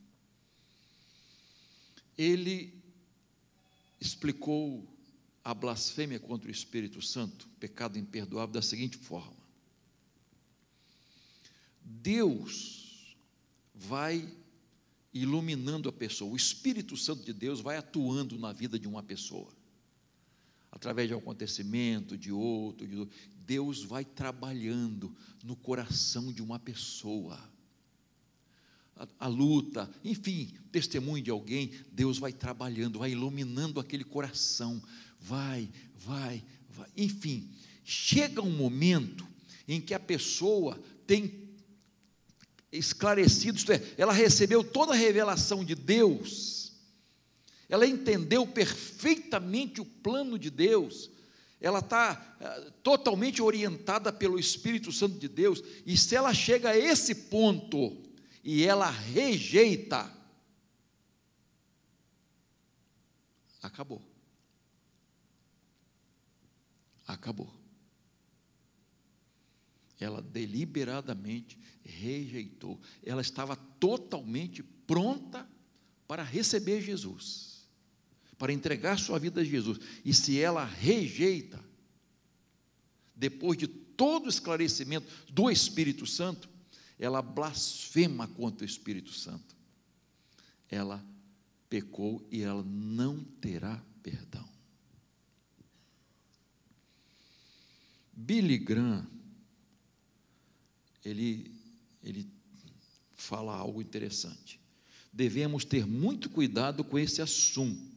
Ele 2.16 2.80
explicou 4.00 4.88
a 5.44 5.54
blasfêmia 5.54 6.20
contra 6.20 6.48
o 6.48 6.52
Espírito 6.52 7.02
Santo, 7.02 7.48
pecado 7.60 7.98
imperdoável, 7.98 8.54
da 8.54 8.62
seguinte 8.62 8.98
forma: 8.98 9.44
Deus 11.82 13.18
vai 13.74 14.32
iluminando 15.12 15.90
a 15.90 15.94
pessoa, 15.94 16.32
o 16.32 16.36
Espírito 16.36 16.96
Santo 16.96 17.24
de 17.24 17.34
Deus 17.34 17.62
vai 17.62 17.78
atuando 17.78 18.38
na 18.38 18.54
vida 18.54 18.78
de 18.78 18.88
uma 18.88 19.02
pessoa 19.02 19.59
através 20.72 21.08
de 21.08 21.16
um 21.16 21.18
acontecimento, 21.18 22.18
de 22.18 22.32
outro, 22.32 22.88
de 22.88 22.96
outro. 22.96 23.16
Deus 23.46 23.84
vai 23.84 24.06
trabalhando 24.06 25.16
no 25.44 25.56
coração 25.56 26.32
de 26.32 26.42
uma 26.42 26.60
pessoa. 26.60 27.40
A, 28.96 29.08
a, 29.20 29.28
luta, 29.28 29.90
enfim, 30.04 30.54
testemunho 30.72 31.24
de 31.24 31.32
alguém, 31.32 31.72
Deus 31.92 32.20
vai 32.20 32.32
trabalhando, 32.32 33.00
vai 33.00 33.12
iluminando 33.12 33.80
aquele 33.80 34.04
coração, 34.04 34.82
vai, 35.20 35.70
vai, 35.96 36.44
vai. 36.70 36.90
Enfim, 36.96 37.50
chega 37.84 38.42
um 38.42 38.56
momento 38.56 39.28
em 39.68 39.80
que 39.80 39.94
a 39.94 40.00
pessoa 40.00 40.80
tem 41.08 41.50
esclarecido, 42.72 43.58
isto 43.58 43.72
é, 43.72 43.82
ela 43.98 44.14
recebeu 44.14 44.64
toda 44.64 44.94
a 44.94 44.96
revelação 44.96 45.66
de 45.66 45.74
Deus 45.74 46.59
ela 47.70 47.86
entendeu 47.86 48.48
perfeitamente 48.48 49.80
o 49.80 49.86
plano 49.86 50.40
de 50.40 50.50
Deus, 50.50 51.12
ela 51.62 51.80
está 51.80 52.36
eh, 52.42 52.72
totalmente 52.82 53.44
orientada 53.44 54.12
pelo 54.12 54.40
Espírito 54.40 54.92
Santo 54.92 55.20
de 55.20 55.28
Deus, 55.28 55.62
e 55.86 55.96
se 55.96 56.16
ela 56.16 56.34
chega 56.34 56.72
a 56.72 56.78
esse 56.78 57.14
ponto 57.14 57.96
e 58.44 58.64
ela 58.64 58.90
rejeita, 58.90 60.12
acabou. 63.62 64.02
Acabou. 67.06 67.54
Ela 70.00 70.22
deliberadamente 70.22 71.60
rejeitou. 71.84 72.80
Ela 73.04 73.22
estava 73.22 73.56
totalmente 73.56 74.64
pronta 74.64 75.48
para 76.08 76.24
receber 76.24 76.82
Jesus 76.82 77.49
para 78.40 78.54
entregar 78.54 78.98
sua 78.98 79.20
vida 79.20 79.42
a 79.42 79.44
Jesus. 79.44 79.78
E 80.04 80.14
se 80.14 80.40
ela 80.40 80.64
rejeita, 80.64 81.64
depois 83.14 83.58
de 83.58 83.68
todo 83.68 84.28
o 84.28 84.30
esclarecimento 84.30 85.06
do 85.30 85.52
Espírito 85.52 86.08
Santo, 86.08 86.50
ela 86.98 87.22
blasfema 87.22 88.28
contra 88.30 88.66
o 88.66 88.70
Espírito 88.70 89.12
Santo. 89.12 89.56
Ela 90.70 91.06
pecou 91.70 92.26
e 92.32 92.42
ela 92.42 92.64
não 92.64 93.24
terá 93.42 93.84
perdão. 94.02 94.48
Billy 98.14 98.58
Graham, 98.58 99.06
ele, 101.04 101.52
ele 102.02 102.26
fala 103.16 103.54
algo 103.54 103.82
interessante. 103.82 104.60
Devemos 105.12 105.66
ter 105.66 105.86
muito 105.86 106.30
cuidado 106.30 106.84
com 106.86 106.98
esse 106.98 107.22
assunto 107.22 107.89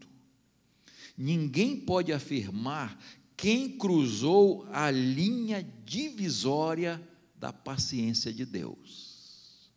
Ninguém 1.16 1.76
pode 1.78 2.12
afirmar 2.12 2.98
quem 3.36 3.76
cruzou 3.76 4.66
a 4.70 4.90
linha 4.90 5.62
divisória 5.84 7.02
da 7.36 7.52
paciência 7.52 8.32
de 8.32 8.46
Deus. 8.46 9.70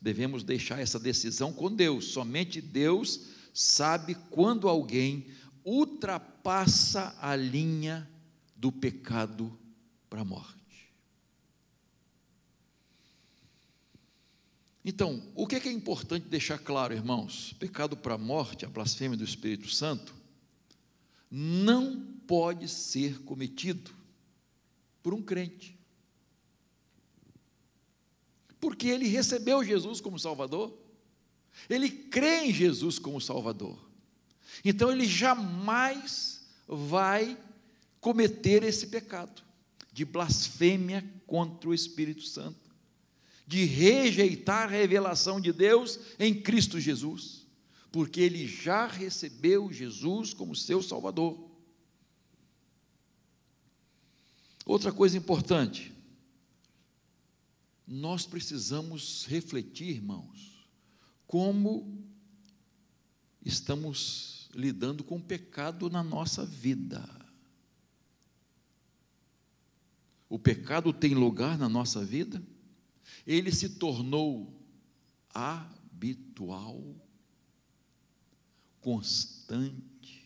Devemos 0.00 0.44
deixar 0.44 0.78
essa 0.78 1.00
decisão 1.00 1.52
com 1.52 1.74
Deus, 1.74 2.06
somente 2.06 2.60
Deus 2.60 3.22
sabe 3.52 4.14
quando 4.30 4.68
alguém 4.68 5.26
ultrapassa 5.64 7.16
a 7.20 7.34
linha 7.34 8.08
do 8.54 8.70
pecado 8.70 9.58
para 10.08 10.20
a 10.20 10.24
morte. 10.24 10.55
Então, 14.88 15.20
o 15.34 15.48
que 15.48 15.56
é, 15.56 15.60
que 15.60 15.68
é 15.68 15.72
importante 15.72 16.28
deixar 16.28 16.58
claro, 16.58 16.94
irmãos? 16.94 17.52
Pecado 17.58 17.96
para 17.96 18.14
a 18.14 18.18
morte, 18.18 18.64
a 18.64 18.68
blasfêmia 18.68 19.18
do 19.18 19.24
Espírito 19.24 19.68
Santo, 19.68 20.14
não 21.28 22.06
pode 22.24 22.68
ser 22.68 23.20
cometido 23.22 23.90
por 25.02 25.12
um 25.12 25.20
crente. 25.20 25.76
Porque 28.60 28.86
ele 28.86 29.08
recebeu 29.08 29.64
Jesus 29.64 30.00
como 30.00 30.20
Salvador, 30.20 30.72
ele 31.68 31.90
crê 31.90 32.44
em 32.44 32.52
Jesus 32.52 32.96
como 32.96 33.20
Salvador, 33.20 33.76
então 34.64 34.92
ele 34.92 35.04
jamais 35.04 36.46
vai 36.68 37.36
cometer 38.00 38.62
esse 38.62 38.86
pecado 38.86 39.42
de 39.92 40.04
blasfêmia 40.04 41.04
contra 41.26 41.70
o 41.70 41.74
Espírito 41.74 42.22
Santo 42.22 42.65
de 43.46 43.64
rejeitar 43.64 44.64
a 44.64 44.70
revelação 44.70 45.40
de 45.40 45.52
Deus 45.52 46.00
em 46.18 46.34
Cristo 46.34 46.80
Jesus, 46.80 47.46
porque 47.92 48.20
ele 48.20 48.46
já 48.46 48.86
recebeu 48.86 49.72
Jesus 49.72 50.34
como 50.34 50.56
seu 50.56 50.82
Salvador. 50.82 51.48
Outra 54.64 54.92
coisa 54.92 55.16
importante, 55.16 55.92
nós 57.86 58.26
precisamos 58.26 59.24
refletir, 59.28 59.90
irmãos, 59.90 60.66
como 61.24 62.04
estamos 63.44 64.50
lidando 64.52 65.04
com 65.04 65.18
o 65.18 65.22
pecado 65.22 65.88
na 65.88 66.02
nossa 66.02 66.44
vida. 66.44 67.08
O 70.28 70.36
pecado 70.36 70.92
tem 70.92 71.14
lugar 71.14 71.56
na 71.56 71.68
nossa 71.68 72.04
vida? 72.04 72.42
Ele 73.26 73.50
se 73.50 73.70
tornou 73.70 74.56
habitual, 75.34 76.82
constante. 78.80 80.24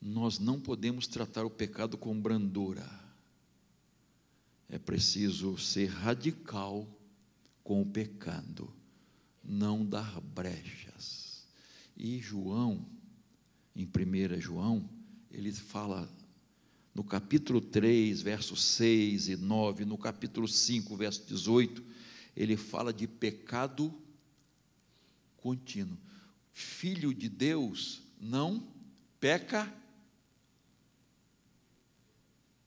Nós 0.00 0.40
não 0.40 0.60
podemos 0.60 1.06
tratar 1.06 1.44
o 1.44 1.50
pecado 1.50 1.96
com 1.96 2.20
brandura. 2.20 2.90
É 4.68 4.78
preciso 4.78 5.56
ser 5.56 5.86
radical 5.86 6.88
com 7.62 7.82
o 7.82 7.86
pecado, 7.86 8.72
não 9.44 9.86
dar 9.86 10.20
brechas. 10.20 11.46
E 11.96 12.18
João, 12.18 12.84
em 13.76 13.86
1 13.86 14.40
João, 14.40 14.90
ele 15.30 15.52
fala 15.52 16.10
no 16.94 17.02
capítulo 17.02 17.60
3, 17.60 18.20
versos 18.20 18.62
6 18.62 19.28
e 19.28 19.36
9, 19.36 19.84
no 19.84 19.96
capítulo 19.96 20.46
5, 20.46 20.96
verso 20.96 21.26
18, 21.26 21.82
ele 22.36 22.56
fala 22.56 22.92
de 22.92 23.06
pecado 23.06 23.92
contínuo. 25.36 25.98
Filho 26.52 27.14
de 27.14 27.28
Deus 27.28 28.02
não 28.20 28.72
peca 29.18 29.74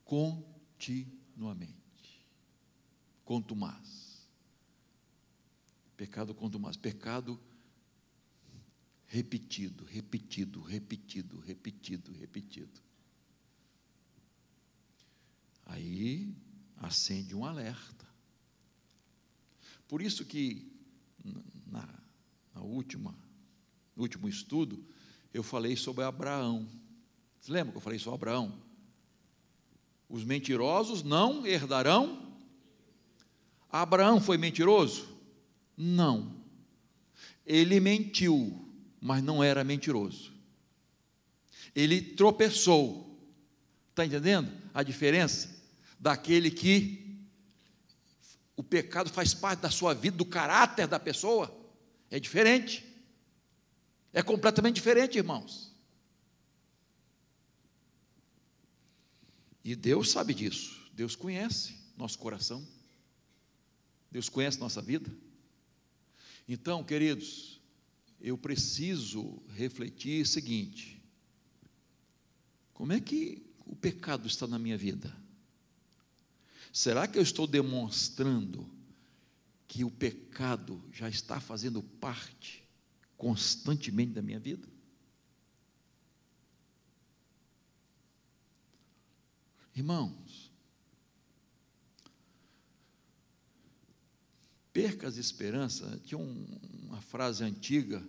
continuamente. 0.03 1.75
Contumaz. 3.23 4.25
Pecado 5.95 6.33
contumaz. 6.33 6.75
Pecado 6.75 7.39
repetido, 9.07 9.85
repetido, 9.85 10.61
repetido, 10.61 11.39
repetido, 11.39 12.11
repetido. 12.11 12.84
Aí 15.65 16.33
acende 16.77 17.35
um 17.35 17.43
alerta. 17.43 18.05
Por 19.87 20.01
isso 20.01 20.25
que 20.25 20.71
na, 21.65 21.87
na 22.53 22.61
última, 22.61 23.15
no 23.95 24.03
último 24.03 24.27
estudo, 24.27 24.83
eu 25.33 25.43
falei 25.43 25.75
sobre 25.75 26.03
Abraão. 26.03 26.67
Você 27.39 27.51
lembra 27.51 27.71
que 27.71 27.77
eu 27.77 27.81
falei 27.81 27.99
sobre 27.99 28.15
Abraão? 28.15 28.61
Os 30.07 30.23
mentirosos 30.23 31.03
não 31.03 31.45
herdarão. 31.45 32.33
Abraão 33.69 34.21
foi 34.21 34.37
mentiroso? 34.37 35.07
Não. 35.75 36.35
Ele 37.45 37.79
mentiu, 37.79 38.67
mas 39.01 39.23
não 39.23 39.43
era 39.43 39.63
mentiroso. 39.63 40.31
Ele 41.75 42.01
tropeçou. 42.01 43.03
Está 43.89 44.05
entendendo 44.05 44.51
a 44.73 44.83
diferença? 44.83 45.54
Daquele 46.05 46.51
que 46.51 47.19
o 48.55 48.63
pecado 48.63 49.09
faz 49.09 49.33
parte 49.33 49.61
da 49.61 49.71
sua 49.71 49.91
vida, 49.95 50.15
do 50.15 50.23
caráter 50.23 50.85
da 50.85 50.99
pessoa, 50.99 51.51
é 52.11 52.19
diferente. 52.19 52.85
É 54.13 54.21
completamente 54.21 54.75
diferente, 54.75 55.17
irmãos. 55.17 55.73
E 59.63 59.75
Deus 59.75 60.11
sabe 60.11 60.35
disso. 60.35 60.79
Deus 60.93 61.15
conhece 61.15 61.75
nosso 61.97 62.19
coração. 62.19 62.63
Deus 64.11 64.29
conhece 64.29 64.59
nossa 64.59 64.83
vida. 64.83 65.11
Então, 66.47 66.83
queridos, 66.83 67.59
eu 68.21 68.37
preciso 68.37 69.41
refletir 69.49 70.21
o 70.21 70.27
seguinte: 70.27 71.03
como 72.75 72.93
é 72.93 73.01
que 73.01 73.43
o 73.65 73.75
pecado 73.75 74.27
está 74.27 74.45
na 74.45 74.59
minha 74.59 74.77
vida? 74.77 75.24
Será 76.75 77.07
que 77.07 77.17
eu 77.17 77.23
estou 77.23 77.47
demonstrando 77.47 78.69
que 79.65 79.85
o 79.85 79.89
pecado 79.89 80.83
já 80.91 81.07
está 81.07 81.39
fazendo 81.39 81.81
parte 81.81 82.67
constantemente 83.15 84.11
da 84.11 84.21
minha 84.21 84.41
vida? 84.41 84.67
Irmãos, 89.73 90.51
perca 94.73 95.07
as 95.07 95.15
esperanças. 95.15 96.01
Tinha 96.03 96.19
um, 96.19 96.59
uma 96.83 96.99
frase 96.99 97.41
antiga 97.41 98.05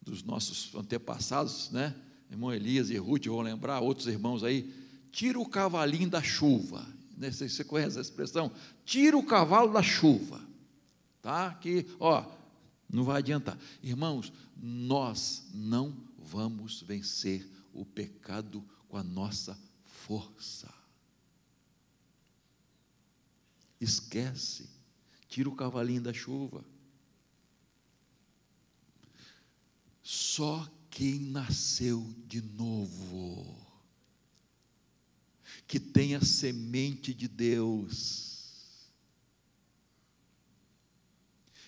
dos 0.00 0.22
nossos 0.22 0.74
antepassados, 0.74 1.70
né? 1.70 1.94
Irmão 2.30 2.50
Elias 2.50 2.88
e 2.88 2.96
Ruth, 2.96 3.26
vão 3.26 3.42
lembrar, 3.42 3.80
outros 3.80 4.06
irmãos 4.06 4.42
aí. 4.42 4.72
Tira 5.12 5.38
o 5.38 5.46
cavalinho 5.46 6.08
da 6.08 6.22
chuva 6.22 6.98
né, 7.20 7.30
você 7.30 7.62
conhece 7.62 7.98
a 7.98 8.00
expressão? 8.00 8.50
Tira 8.82 9.16
o 9.16 9.26
cavalo 9.26 9.74
da 9.74 9.82
chuva, 9.82 10.40
tá? 11.20 11.54
Que, 11.54 11.86
ó, 12.00 12.24
não 12.88 13.04
vai 13.04 13.18
adiantar. 13.18 13.58
Irmãos, 13.82 14.32
nós 14.56 15.46
não 15.52 15.94
vamos 16.16 16.80
vencer 16.80 17.46
o 17.74 17.84
pecado 17.84 18.64
com 18.88 18.96
a 18.96 19.02
nossa 19.02 19.56
força. 19.84 20.72
Esquece, 23.78 24.70
tira 25.28 25.48
o 25.50 25.54
cavalinho 25.54 26.00
da 26.00 26.14
chuva. 26.14 26.64
Só 30.02 30.66
quem 30.88 31.20
nasceu 31.20 32.02
de 32.26 32.40
novo 32.40 33.59
que 35.70 35.78
tem 35.78 36.16
a 36.16 36.20
semente 36.20 37.14
de 37.14 37.28
Deus, 37.28 38.90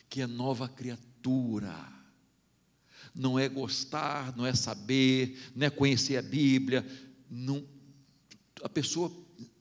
que 0.09 0.21
é 0.21 0.27
nova 0.27 0.69
criatura, 0.69 1.73
não 3.15 3.39
é 3.39 3.49
gostar, 3.49 4.37
não 4.37 4.45
é 4.45 4.57
saber, 4.57 5.53
não 5.55 5.69
é 5.69 5.71
conhecer 5.71 6.17
a 6.17 6.23
Bíblia, 6.23 6.85
não, 7.31 7.65
a 8.65 8.69
pessoa 8.69 9.09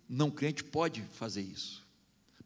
não 0.10 0.32
crente 0.32 0.64
pode 0.64 1.04
fazer 1.14 1.44
isso, 1.44 1.86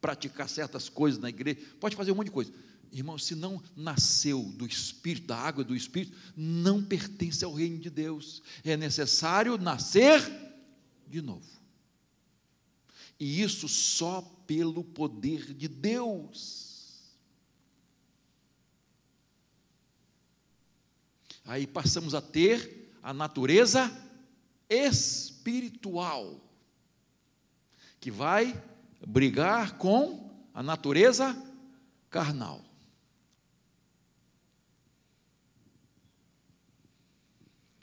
praticar 0.02 0.50
certas 0.50 0.90
coisas 0.90 1.18
na 1.18 1.30
igreja, 1.30 1.62
pode 1.80 1.96
fazer 1.96 2.12
um 2.12 2.16
monte 2.16 2.26
de 2.26 2.34
coisa. 2.34 2.52
Irmão, 2.92 3.18
se 3.18 3.36
não 3.36 3.64
nasceu 3.74 4.44
do 4.44 4.68
Espírito, 4.68 5.28
da 5.28 5.38
água 5.38 5.64
do 5.64 5.74
Espírito, 5.74 6.14
não 6.36 6.84
pertence 6.84 7.46
ao 7.46 7.54
reino 7.54 7.78
de 7.78 7.90
Deus. 7.90 8.44
É 8.66 8.76
necessário 8.76 9.58
nascer 9.58 10.22
de 11.08 11.22
novo. 11.22 11.55
E 13.20 13.42
isso 13.42 13.68
só 13.68 14.22
pelo 14.46 14.84
poder 14.84 15.54
de 15.54 15.68
Deus. 15.68 16.66
Aí 21.46 21.68
passamos 21.68 22.16
a 22.16 22.22
ter 22.22 22.92
a 23.02 23.14
natureza 23.14 23.92
espiritual, 24.68 26.42
que 28.00 28.10
vai 28.10 28.62
brigar 29.08 29.78
com 29.78 30.32
a 30.54 30.64
natureza 30.64 31.36
carnal. 32.10 32.66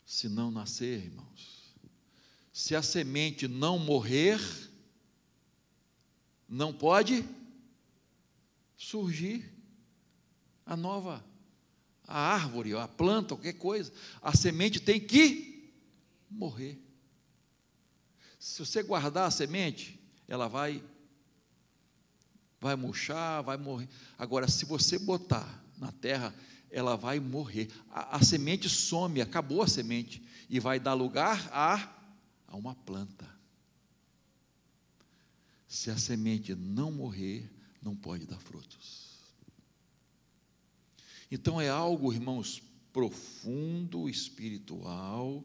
Se 0.05 0.29
não 0.29 0.51
nascer, 0.51 1.05
irmãos, 1.05 1.75
se 2.53 2.75
a 2.75 2.83
semente 2.83 3.47
não 3.47 3.79
morrer, 3.79 4.41
não 6.53 6.71
pode 6.71 7.25
surgir 8.77 9.51
a 10.67 10.77
nova 10.77 11.25
a 12.07 12.19
árvore, 12.19 12.75
a 12.75 12.87
planta, 12.87 13.35
qualquer 13.35 13.55
coisa. 13.55 13.91
A 14.21 14.37
semente 14.37 14.79
tem 14.79 15.01
que 15.01 15.73
morrer. 16.31 16.79
Se 18.39 18.59
você 18.59 18.83
guardar 18.83 19.29
a 19.29 19.31
semente, 19.31 19.99
ela 20.29 20.47
vai 20.47 20.85
vai 22.61 22.77
murchar, 22.77 23.43
vai 23.43 23.57
morrer. 23.57 23.89
Agora, 24.19 24.47
se 24.47 24.67
você 24.67 24.99
botar 24.99 25.65
na 25.79 25.91
terra, 25.91 26.35
ela 26.71 26.97
vai 26.97 27.19
morrer. 27.19 27.69
A, 27.91 28.17
a, 28.17 28.23
semente 28.23 28.69
some, 28.69 29.23
acabou 29.23 29.63
a 29.63 29.67
semente, 29.67 30.23
e 30.51 30.61
vai 30.61 30.79
dar 30.79 30.93
lugar 30.93 31.49
a, 31.51 31.91
a 32.47 32.57
uma 32.57 32.75
planta. 32.75 33.27
Se 35.73 35.91
a 35.91 35.97
semente 35.97 36.55
não 36.55 36.93
morrer, 36.93 37.51
não 37.81 37.97
pode 37.97 38.27
dar 38.27 38.39
frutos. 38.39 39.17
Então 41.31 41.59
é 41.59 41.71
algo, 41.71 42.13
irmãos, 42.13 42.63
profundo, 42.93 44.07
espiritual, 44.07 45.43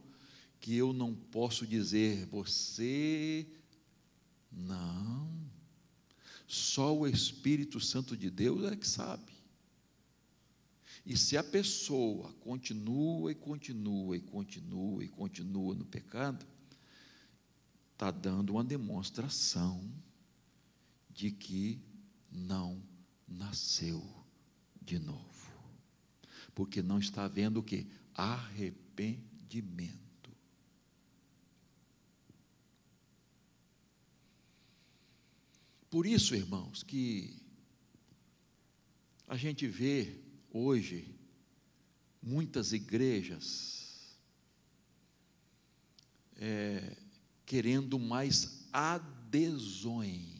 que 0.59 0.75
eu 0.75 0.91
não 0.91 1.15
posso 1.15 1.65
dizer, 1.65 2.25
você 2.25 3.47
não. 4.51 5.30
Só 6.45 6.93
o 6.93 7.07
Espírito 7.07 7.80
Santo 7.80 8.17
de 8.17 8.30
Deus 8.30 8.69
é 8.69 8.75
que 8.75 8.86
sabe. 8.86 9.32
E 11.05 11.15
se 11.15 11.38
a 11.38 11.43
pessoa 11.43 12.34
continua 12.41 13.32
e 13.32 13.36
continua 13.36 14.17
e 14.17 14.19
continua 14.19 15.05
e 15.05 15.07
continua 15.07 15.73
no 15.73 15.86
pecado, 15.86 16.45
está 17.93 18.11
dando 18.11 18.49
uma 18.49 18.63
demonstração 18.65 19.82
de 21.18 21.32
que 21.32 21.82
não 22.32 22.82
nasceu 23.28 24.07
de 24.80 24.99
novo. 24.99 25.51
Porque 26.53 26.84
não 26.84 26.99
está 26.99 27.26
havendo 27.26 27.59
o 27.59 27.63
que? 27.63 27.88
Arrependimento. 28.13 29.97
Por 35.89 36.05
isso, 36.05 36.36
irmãos, 36.36 36.84
que 36.84 37.41
a 39.28 39.36
gente 39.36 39.68
vê 39.68 40.22
hoje 40.51 41.15
muitas 42.22 42.74
igrejas 42.74 44.15
é, 46.36 46.95
querendo 47.43 47.97
mais 47.97 48.68
adesões 48.72 50.36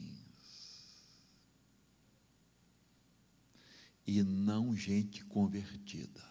e 4.08 4.24
não 4.24 4.74
gente 4.74 5.24
convertida. 5.26 6.26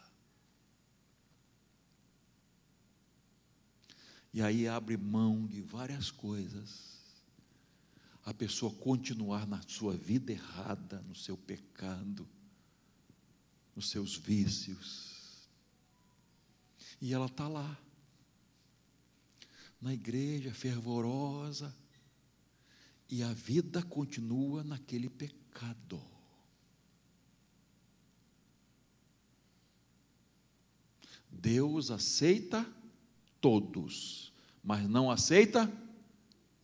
E 4.32 4.40
aí 4.40 4.66
abre 4.66 4.96
mão 4.96 5.46
de 5.46 5.60
várias 5.60 6.10
coisas, 6.10 6.96
a 8.24 8.32
pessoa 8.32 8.72
continuar 8.72 9.46
na 9.46 9.60
sua 9.62 9.94
vida 9.94 10.32
errada, 10.32 11.00
no 11.02 11.14
seu 11.14 11.36
pecado, 11.36 12.26
nos 13.74 13.90
seus 13.90 14.16
vícios. 14.16 15.46
E 17.00 17.12
ela 17.12 17.26
está 17.26 17.46
lá, 17.46 17.78
na 19.80 19.92
igreja 19.92 20.52
fervorosa, 20.52 21.74
e 23.08 23.22
a 23.22 23.32
vida 23.32 23.82
continua 23.82 24.64
naquele 24.64 25.08
pecado. 25.08 26.15
Deus 31.40 31.90
aceita 31.90 32.66
todos, 33.40 34.32
mas 34.62 34.88
não 34.88 35.10
aceita 35.10 35.70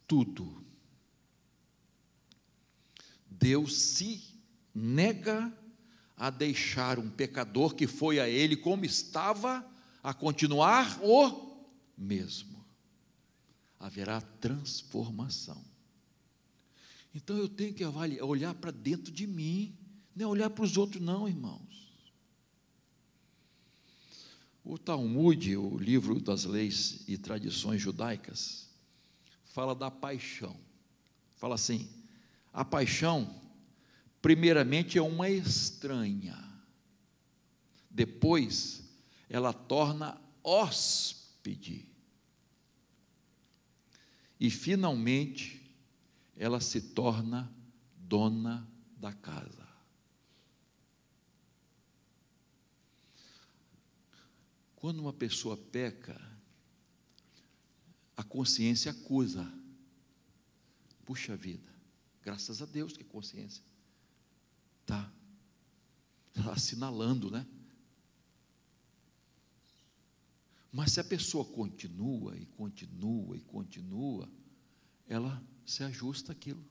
tudo. 0.07 0.65
Deus 3.29 3.77
se 3.77 4.23
nega 4.75 5.53
a 6.17 6.31
deixar 6.31 6.99
um 6.99 7.11
pecador 7.11 7.75
que 7.75 7.87
foi 7.87 8.21
a 8.21 8.29
ele 8.29 8.57
como 8.57 8.85
estava, 8.85 9.69
a 10.03 10.15
continuar 10.15 11.01
o 11.03 11.65
mesmo. 11.97 12.65
Haverá 13.79 14.21
transformação. 14.21 15.63
Então 17.15 17.37
eu 17.37 17.49
tenho 17.49 17.75
que 17.75 17.85
olhar 17.85 18.55
para 18.55 18.71
dentro 18.71 19.13
de 19.13 19.27
mim, 19.27 19.77
não 20.15 20.25
é 20.25 20.29
olhar 20.29 20.51
para 20.51 20.65
os 20.65 20.77
outros, 20.77 21.03
não, 21.03 21.29
irmãos. 21.29 21.72
O 24.65 24.79
Talmud, 24.79 25.57
o 25.57 25.77
livro 25.77 26.21
das 26.21 26.45
leis 26.45 27.03
e 27.09 27.19
tradições 27.19 27.81
judaicas, 27.81 28.71
fala 29.45 29.75
da 29.75 29.91
paixão. 29.91 30.57
Fala 31.37 31.57
assim: 31.57 31.89
a 32.53 32.65
paixão, 32.65 33.41
primeiramente, 34.21 34.99
é 34.99 35.03
uma 35.03 35.29
estranha, 35.29 36.39
depois, 37.91 38.85
ela 39.29 39.53
torna 39.53 40.21
hóspede, 40.45 41.89
e 44.39 44.51
finalmente, 44.51 45.63
ela 46.37 46.61
se 46.61 46.81
torna 46.81 47.53
dona 47.97 48.69
da 48.97 49.13
casa. 49.13 49.62
Quando 54.83 54.99
uma 54.99 55.13
pessoa 55.13 55.57
peca, 55.57 56.21
a 58.17 58.25
consciência 58.25 58.91
acusa. 58.91 59.49
Puxa 61.07 61.37
vida, 61.37 61.73
graças 62.21 62.61
a 62.61 62.67
Deus 62.67 62.97
que 62.97 63.05
consciência 63.05 63.63
está 64.81 65.09
tá 66.33 66.53
assinalando, 66.53 67.31
né? 67.31 67.47
Mas 70.73 70.91
se 70.91 70.99
a 70.99 71.05
pessoa 71.05 71.45
continua 71.45 72.37
e 72.37 72.45
continua 72.47 73.37
e 73.37 73.41
continua, 73.41 74.29
ela 75.07 75.41
se 75.65 75.85
ajusta 75.85 76.33
aquilo. 76.33 76.67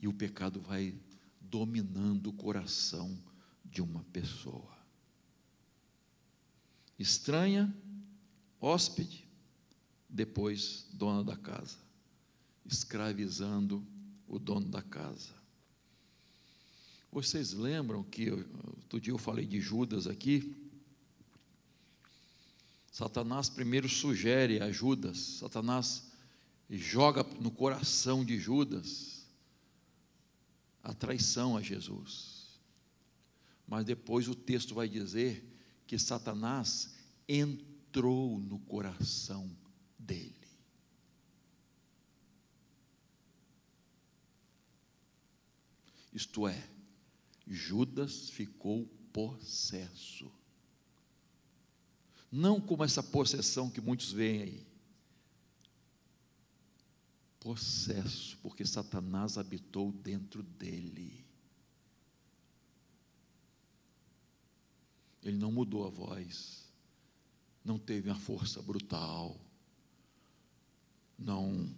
E 0.00 0.08
o 0.08 0.12
pecado 0.12 0.60
vai 0.60 0.92
dominando 1.40 2.30
o 2.30 2.32
coração 2.32 3.16
de 3.64 3.80
uma 3.80 4.02
pessoa 4.06 4.73
estranha, 6.98 7.74
hóspede, 8.60 9.26
depois 10.08 10.86
dona 10.92 11.24
da 11.24 11.36
casa, 11.36 11.76
escravizando 12.64 13.84
o 14.28 14.38
dono 14.38 14.66
da 14.66 14.82
casa. 14.82 15.34
Vocês 17.10 17.52
lembram 17.52 18.02
que 18.02 18.30
outro 18.30 19.00
dia 19.00 19.12
eu 19.12 19.18
falei 19.18 19.46
de 19.46 19.60
Judas 19.60 20.06
aqui? 20.06 20.56
Satanás 22.90 23.48
primeiro 23.48 23.88
sugere 23.88 24.60
a 24.60 24.70
Judas, 24.70 25.18
Satanás 25.18 26.10
joga 26.70 27.24
no 27.40 27.50
coração 27.50 28.24
de 28.24 28.38
Judas 28.38 29.26
a 30.82 30.92
traição 30.92 31.56
a 31.56 31.62
Jesus. 31.62 32.58
Mas 33.66 33.84
depois 33.84 34.28
o 34.28 34.34
texto 34.34 34.74
vai 34.74 34.88
dizer 34.88 35.53
que 35.94 35.98
Satanás 36.00 36.92
entrou 37.28 38.40
no 38.40 38.58
coração 38.58 39.48
dele. 39.96 40.48
Isto 46.12 46.48
é, 46.48 46.68
Judas 47.46 48.28
ficou 48.28 48.86
possesso. 49.12 50.28
Não 52.28 52.60
como 52.60 52.82
essa 52.82 53.00
possessão 53.00 53.70
que 53.70 53.80
muitos 53.80 54.10
veem 54.10 54.42
aí. 54.42 54.66
Possesso, 57.38 58.36
porque 58.42 58.66
Satanás 58.66 59.38
habitou 59.38 59.92
dentro 59.92 60.42
dele. 60.42 61.23
Ele 65.24 65.38
não 65.38 65.50
mudou 65.50 65.86
a 65.86 65.90
voz, 65.90 66.68
não 67.64 67.78
teve 67.78 68.10
uma 68.10 68.18
força 68.18 68.60
brutal, 68.60 69.40
não 71.18 71.74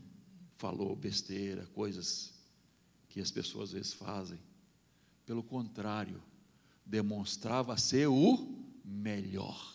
falou 0.57 0.97
besteira, 0.97 1.65
coisas 1.67 2.35
que 3.09 3.21
as 3.21 3.31
pessoas 3.31 3.69
às 3.69 3.75
vezes 3.75 3.93
fazem. 3.93 4.39
Pelo 5.25 5.43
contrário, 5.43 6.21
demonstrava 6.85 7.77
ser 7.79 8.09
o 8.09 8.65
melhor. 8.85 9.75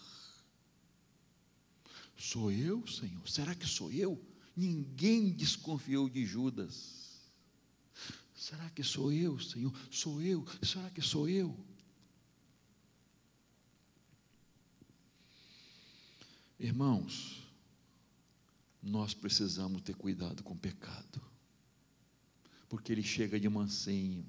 Sou 2.17 2.51
eu, 2.51 2.86
Senhor? 2.86 3.28
Será 3.28 3.55
que 3.55 3.65
sou 3.65 3.91
eu? 3.91 4.22
Ninguém 4.55 5.32
desconfiou 5.32 6.09
de 6.09 6.26
Judas. 6.26 7.01
Será 8.36 8.69
que 8.69 8.84
sou 8.84 9.11
eu, 9.11 9.39
Senhor? 9.39 9.74
Sou 9.89 10.22
eu? 10.22 10.45
Será 10.61 10.89
que 10.89 11.01
sou 11.01 11.28
eu? 11.30 11.57
Irmãos, 16.62 17.41
nós 18.84 19.16
precisamos 19.16 19.82
ter 19.82 19.95
cuidado 19.95 20.43
com 20.43 20.53
o 20.53 20.57
pecado, 20.57 21.20
porque 22.70 22.91
ele 22.91 23.01
chega 23.01 23.39
de 23.39 23.49
mansinho. 23.49 24.24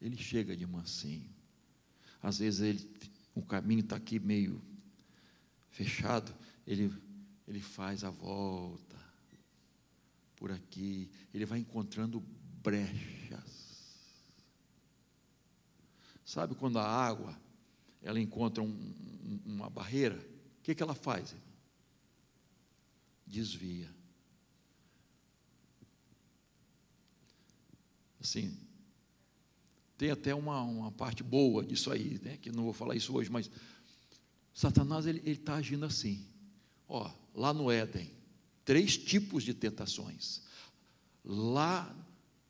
Ele 0.00 0.16
chega 0.16 0.56
de 0.56 0.64
mansinho. 0.64 1.28
Às 2.22 2.38
vezes 2.38 2.60
ele, 2.60 2.88
o 3.34 3.42
caminho 3.42 3.80
está 3.80 3.96
aqui 3.96 4.20
meio 4.20 4.62
fechado, 5.70 6.32
ele, 6.64 6.96
ele 7.48 7.60
faz 7.60 8.04
a 8.04 8.10
volta 8.10 8.96
por 10.36 10.52
aqui, 10.52 11.10
ele 11.34 11.46
vai 11.46 11.58
encontrando 11.58 12.20
brechas. 12.62 13.98
Sabe 16.24 16.54
quando 16.54 16.78
a 16.78 16.86
água 16.86 17.36
ela 18.02 18.20
encontra 18.20 18.62
um, 18.62 19.40
uma 19.44 19.68
barreira, 19.68 20.16
o 20.60 20.62
que, 20.62 20.74
que 20.74 20.82
ela 20.82 20.94
faz? 20.94 21.34
Desvia. 23.26 23.88
Assim, 28.20 28.58
tem 29.96 30.10
até 30.10 30.34
uma, 30.34 30.62
uma 30.62 30.92
parte 30.92 31.22
boa 31.22 31.64
disso 31.64 31.90
aí, 31.90 32.20
né, 32.22 32.36
que 32.36 32.50
não 32.50 32.64
vou 32.64 32.72
falar 32.72 32.94
isso 32.94 33.14
hoje, 33.14 33.30
mas 33.30 33.50
Satanás 34.54 35.06
ele 35.06 35.22
está 35.30 35.54
agindo 35.54 35.84
assim. 35.84 36.26
Ó, 36.88 37.10
lá 37.34 37.52
no 37.52 37.70
Éden, 37.70 38.10
três 38.64 38.96
tipos 38.96 39.44
de 39.44 39.54
tentações. 39.54 40.42
Lá 41.24 41.94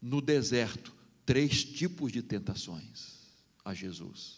no 0.01 0.21
deserto, 0.21 0.95
três 1.27 1.65
tipos 1.65 2.13
de 2.13 2.23
tentações 2.23 3.19
a 3.65 3.75
Jesus. 3.75 4.38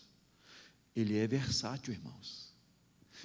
Ele 0.94 1.16
é 1.16 1.26
versátil, 1.26 1.94
irmãos. 1.94 2.52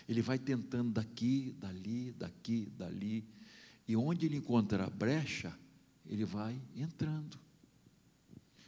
Ele 0.07 0.21
vai 0.21 0.37
tentando 0.37 0.91
daqui, 0.91 1.55
dali, 1.59 2.11
daqui, 2.11 2.67
dali. 2.77 3.25
E 3.87 3.95
onde 3.95 4.25
ele 4.25 4.37
encontra 4.37 4.85
a 4.85 4.89
brecha, 4.89 5.57
ele 6.05 6.25
vai 6.25 6.59
entrando. 6.75 7.39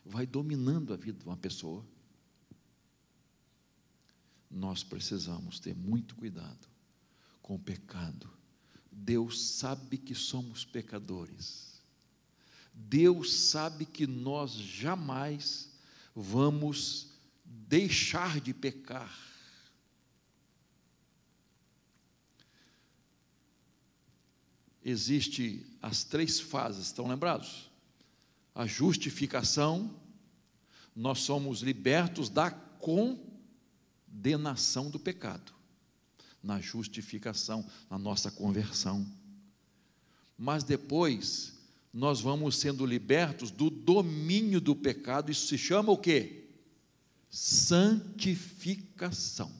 Vai 0.05 0.25
dominando 0.25 0.93
a 0.93 0.97
vida 0.97 1.19
de 1.19 1.25
uma 1.25 1.37
pessoa. 1.37 1.85
Nós 4.49 4.83
precisamos 4.83 5.59
ter 5.59 5.75
muito 5.75 6.15
cuidado 6.15 6.67
com 7.41 7.55
o 7.55 7.59
pecado. 7.59 8.29
Deus 8.91 9.41
sabe 9.41 9.97
que 9.97 10.15
somos 10.15 10.65
pecadores. 10.65 11.81
Deus 12.73 13.33
sabe 13.33 13.85
que 13.85 14.07
nós 14.07 14.51
jamais 14.51 15.69
vamos 16.15 17.16
deixar 17.67 18.39
de 18.39 18.53
pecar. 18.53 19.13
Existe 24.83 25.65
as 25.81 26.05
três 26.05 26.39
fases, 26.39 26.85
estão 26.85 27.07
lembrados? 27.07 27.69
A 28.55 28.65
justificação, 28.65 29.93
nós 30.95 31.19
somos 31.19 31.59
libertos 31.61 32.29
da 32.29 32.49
condenação 34.09 34.89
do 34.89 34.97
pecado. 34.97 35.51
Na 36.41 36.61
justificação, 36.61 37.69
na 37.89 37.97
nossa 37.99 38.31
conversão. 38.31 39.05
Mas 40.37 40.63
depois, 40.63 41.59
nós 41.91 42.21
vamos 42.21 42.55
sendo 42.55 42.85
libertos 42.85 43.51
do 43.51 43.69
domínio 43.69 44.61
do 44.61 44.73
pecado, 44.73 45.29
isso 45.29 45.47
se 45.47 45.57
chama 45.57 45.91
o 45.91 45.97
quê? 45.97 46.46
Santificação. 47.29 49.51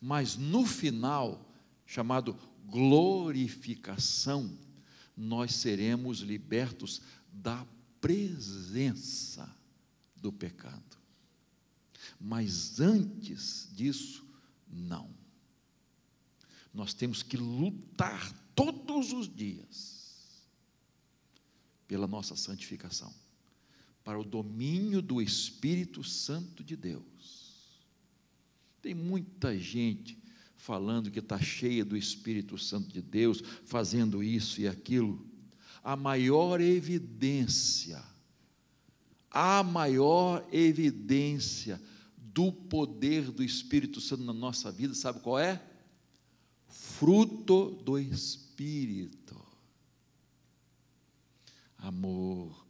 Mas 0.00 0.36
no 0.36 0.66
final, 0.66 1.48
chamado 1.86 2.36
glorificação, 2.66 4.58
nós 5.16 5.54
seremos 5.54 6.18
libertos 6.20 7.00
da 7.32 7.66
presença 8.00 9.56
do 10.16 10.32
pecado. 10.32 10.96
Mas 12.20 12.80
antes 12.80 13.68
disso, 13.72 14.26
não. 14.68 15.14
Nós 16.72 16.92
temos 16.92 17.22
que 17.22 17.36
lutar 17.36 18.32
todos 18.54 19.12
os 19.12 19.34
dias 19.34 20.46
pela 21.88 22.06
nossa 22.06 22.36
santificação 22.36 23.12
para 24.06 24.20
o 24.20 24.24
domínio 24.24 25.02
do 25.02 25.20
Espírito 25.20 26.04
Santo 26.04 26.62
de 26.62 26.76
Deus. 26.76 27.82
Tem 28.80 28.94
muita 28.94 29.58
gente 29.58 30.16
falando 30.54 31.10
que 31.10 31.18
está 31.18 31.40
cheia 31.40 31.84
do 31.84 31.96
Espírito 31.96 32.56
Santo 32.56 32.86
de 32.92 33.02
Deus, 33.02 33.42
fazendo 33.64 34.22
isso 34.22 34.60
e 34.60 34.68
aquilo. 34.68 35.26
A 35.82 35.96
maior 35.96 36.60
evidência, 36.60 38.00
a 39.28 39.64
maior 39.64 40.46
evidência 40.52 41.82
do 42.16 42.52
poder 42.52 43.32
do 43.32 43.42
Espírito 43.42 44.00
Santo 44.00 44.22
na 44.22 44.32
nossa 44.32 44.70
vida, 44.70 44.94
sabe 44.94 45.18
qual 45.18 45.40
é? 45.40 45.60
Fruto 46.68 47.72
do 47.84 47.98
Espírito. 47.98 49.34
Amor, 51.76 52.64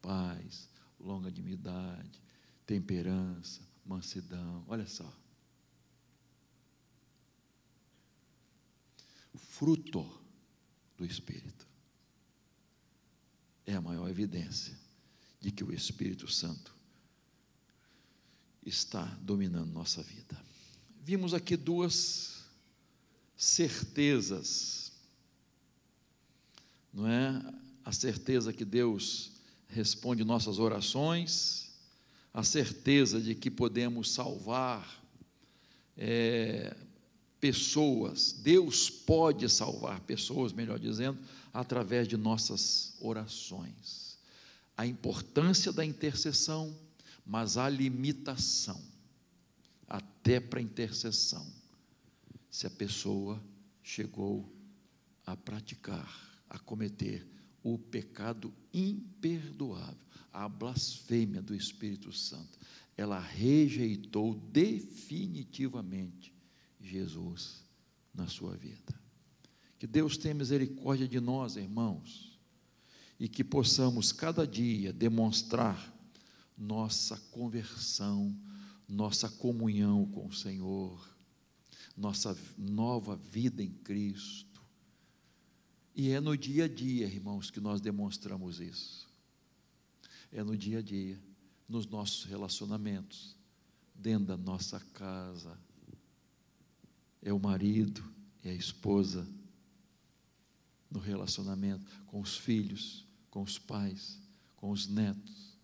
paz, 0.00 0.68
longanimidade, 0.98 2.22
temperança, 2.66 3.60
mansidão. 3.84 4.64
Olha 4.66 4.86
só. 4.86 5.12
O 9.32 9.38
fruto 9.38 10.04
do 10.96 11.04
Espírito 11.04 11.66
é 13.66 13.74
a 13.74 13.80
maior 13.80 14.08
evidência 14.08 14.76
de 15.40 15.50
que 15.50 15.62
o 15.62 15.72
Espírito 15.72 16.26
Santo 16.30 16.74
está 18.64 19.04
dominando 19.22 19.72
nossa 19.72 20.02
vida. 20.02 20.40
Vimos 21.02 21.32
aqui 21.32 21.56
duas 21.56 22.44
certezas, 23.36 24.92
não 26.92 27.06
é? 27.06 27.54
A 27.84 27.92
certeza 27.92 28.52
que 28.52 28.64
Deus 28.64 29.37
responde 29.68 30.24
nossas 30.24 30.58
orações, 30.58 31.70
a 32.32 32.42
certeza 32.42 33.20
de 33.20 33.34
que 33.34 33.50
podemos 33.50 34.10
salvar 34.10 35.02
é, 35.96 36.76
pessoas, 37.40 38.32
Deus 38.32 38.88
pode 38.88 39.48
salvar 39.48 40.00
pessoas, 40.00 40.52
melhor 40.52 40.78
dizendo, 40.78 41.18
através 41.52 42.06
de 42.06 42.16
nossas 42.16 42.96
orações. 43.00 44.18
A 44.76 44.86
importância 44.86 45.72
da 45.72 45.84
intercessão, 45.84 46.76
mas 47.26 47.56
a 47.56 47.68
limitação, 47.68 48.80
até 49.88 50.40
para 50.40 50.60
intercessão, 50.60 51.46
se 52.50 52.66
a 52.66 52.70
pessoa 52.70 53.42
chegou 53.82 54.50
a 55.26 55.36
praticar, 55.36 56.42
a 56.48 56.58
cometer 56.58 57.26
o 57.74 57.78
pecado 57.78 58.54
imperdoável, 58.72 59.96
a 60.32 60.48
blasfêmia 60.48 61.42
do 61.42 61.54
Espírito 61.54 62.12
Santo. 62.12 62.58
Ela 62.96 63.18
rejeitou 63.18 64.34
definitivamente 64.34 66.34
Jesus 66.80 67.64
na 68.14 68.26
sua 68.26 68.56
vida. 68.56 68.98
Que 69.78 69.86
Deus 69.86 70.16
tenha 70.16 70.34
misericórdia 70.34 71.06
de 71.06 71.20
nós, 71.20 71.56
irmãos, 71.56 72.38
e 73.18 73.28
que 73.28 73.44
possamos 73.44 74.12
cada 74.12 74.46
dia 74.46 74.92
demonstrar 74.92 75.94
nossa 76.56 77.16
conversão, 77.30 78.34
nossa 78.88 79.28
comunhão 79.28 80.06
com 80.06 80.26
o 80.26 80.32
Senhor, 80.32 81.16
nossa 81.96 82.36
nova 82.56 83.16
vida 83.16 83.62
em 83.62 83.70
Cristo 83.70 84.47
e 85.98 86.12
é 86.12 86.20
no 86.20 86.36
dia 86.36 86.66
a 86.66 86.68
dia, 86.68 87.06
irmãos, 87.08 87.50
que 87.50 87.58
nós 87.58 87.80
demonstramos 87.80 88.60
isso. 88.60 89.08
É 90.30 90.44
no 90.44 90.56
dia 90.56 90.78
a 90.78 90.82
dia, 90.82 91.20
nos 91.68 91.88
nossos 91.88 92.22
relacionamentos, 92.22 93.36
dentro 93.96 94.26
da 94.26 94.36
nossa 94.36 94.78
casa. 94.94 95.58
É 97.20 97.32
o 97.32 97.40
marido, 97.40 98.00
é 98.44 98.50
a 98.50 98.54
esposa, 98.54 99.26
no 100.88 101.00
relacionamento 101.00 101.84
com 102.06 102.20
os 102.20 102.36
filhos, 102.36 103.04
com 103.28 103.42
os 103.42 103.58
pais, 103.58 104.20
com 104.54 104.70
os 104.70 104.86
netos. 104.86 105.58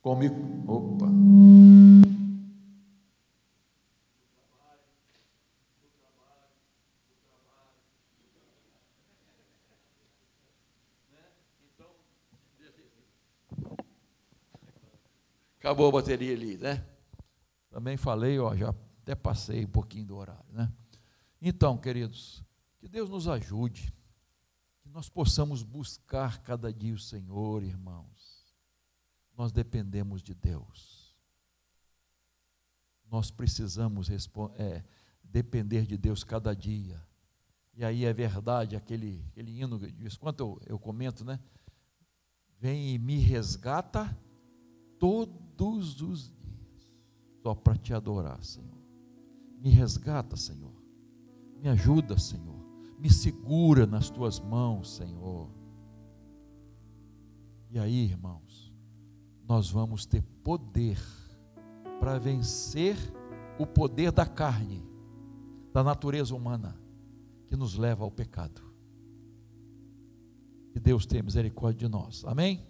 Comigo. 0.00 0.36
Opa! 0.70 1.73
Acabou 15.64 15.88
a 15.88 15.92
bateria 15.92 16.34
ali, 16.34 16.58
né? 16.58 16.86
Também 17.70 17.96
falei, 17.96 18.38
ó, 18.38 18.54
já 18.54 18.68
até 19.00 19.14
passei 19.14 19.64
um 19.64 19.70
pouquinho 19.70 20.04
do 20.04 20.14
horário, 20.14 20.52
né? 20.52 20.70
Então, 21.40 21.78
queridos, 21.78 22.44
que 22.76 22.86
Deus 22.86 23.08
nos 23.08 23.26
ajude, 23.26 23.90
que 24.82 24.90
nós 24.90 25.08
possamos 25.08 25.62
buscar 25.62 26.42
cada 26.42 26.70
dia 26.70 26.92
o 26.92 26.98
Senhor, 26.98 27.62
irmãos. 27.62 28.54
Nós 29.34 29.52
dependemos 29.52 30.22
de 30.22 30.34
Deus. 30.34 31.16
Nós 33.10 33.30
precisamos 33.30 34.10
é, 34.58 34.84
depender 35.22 35.86
de 35.86 35.96
Deus 35.96 36.22
cada 36.22 36.54
dia. 36.54 37.02
E 37.72 37.82
aí 37.82 38.04
é 38.04 38.12
verdade 38.12 38.76
aquele, 38.76 39.24
aquele 39.28 39.62
hino, 39.62 39.78
de 39.78 40.02
vez 40.02 40.14
quando 40.18 40.40
eu, 40.40 40.60
eu 40.66 40.78
comento, 40.78 41.24
né? 41.24 41.40
Vem 42.60 42.94
e 42.94 42.98
me 42.98 43.16
resgata 43.16 44.14
todos 44.98 46.00
os 46.00 46.28
dias, 46.28 46.92
só 47.42 47.54
para 47.54 47.76
te 47.76 47.92
adorar, 47.92 48.42
Senhor. 48.42 48.78
Me 49.60 49.70
resgata, 49.70 50.36
Senhor. 50.36 50.74
Me 51.60 51.68
ajuda, 51.68 52.18
Senhor. 52.18 52.62
Me 52.98 53.10
segura 53.10 53.86
nas 53.86 54.10
tuas 54.10 54.40
mãos, 54.40 54.96
Senhor. 54.96 55.48
E 57.70 57.78
aí, 57.78 58.04
irmãos, 58.04 58.72
nós 59.46 59.70
vamos 59.70 60.06
ter 60.06 60.22
poder 60.42 60.98
para 62.00 62.18
vencer 62.18 62.96
o 63.58 63.66
poder 63.66 64.12
da 64.12 64.26
carne, 64.26 64.82
da 65.72 65.82
natureza 65.82 66.34
humana, 66.34 66.76
que 67.46 67.56
nos 67.56 67.76
leva 67.76 68.04
ao 68.04 68.10
pecado. 68.10 68.62
Que 70.72 70.80
Deus 70.80 71.06
tenha 71.06 71.22
misericórdia 71.22 71.86
de 71.86 71.92
nós. 71.92 72.24
Amém? 72.26 72.64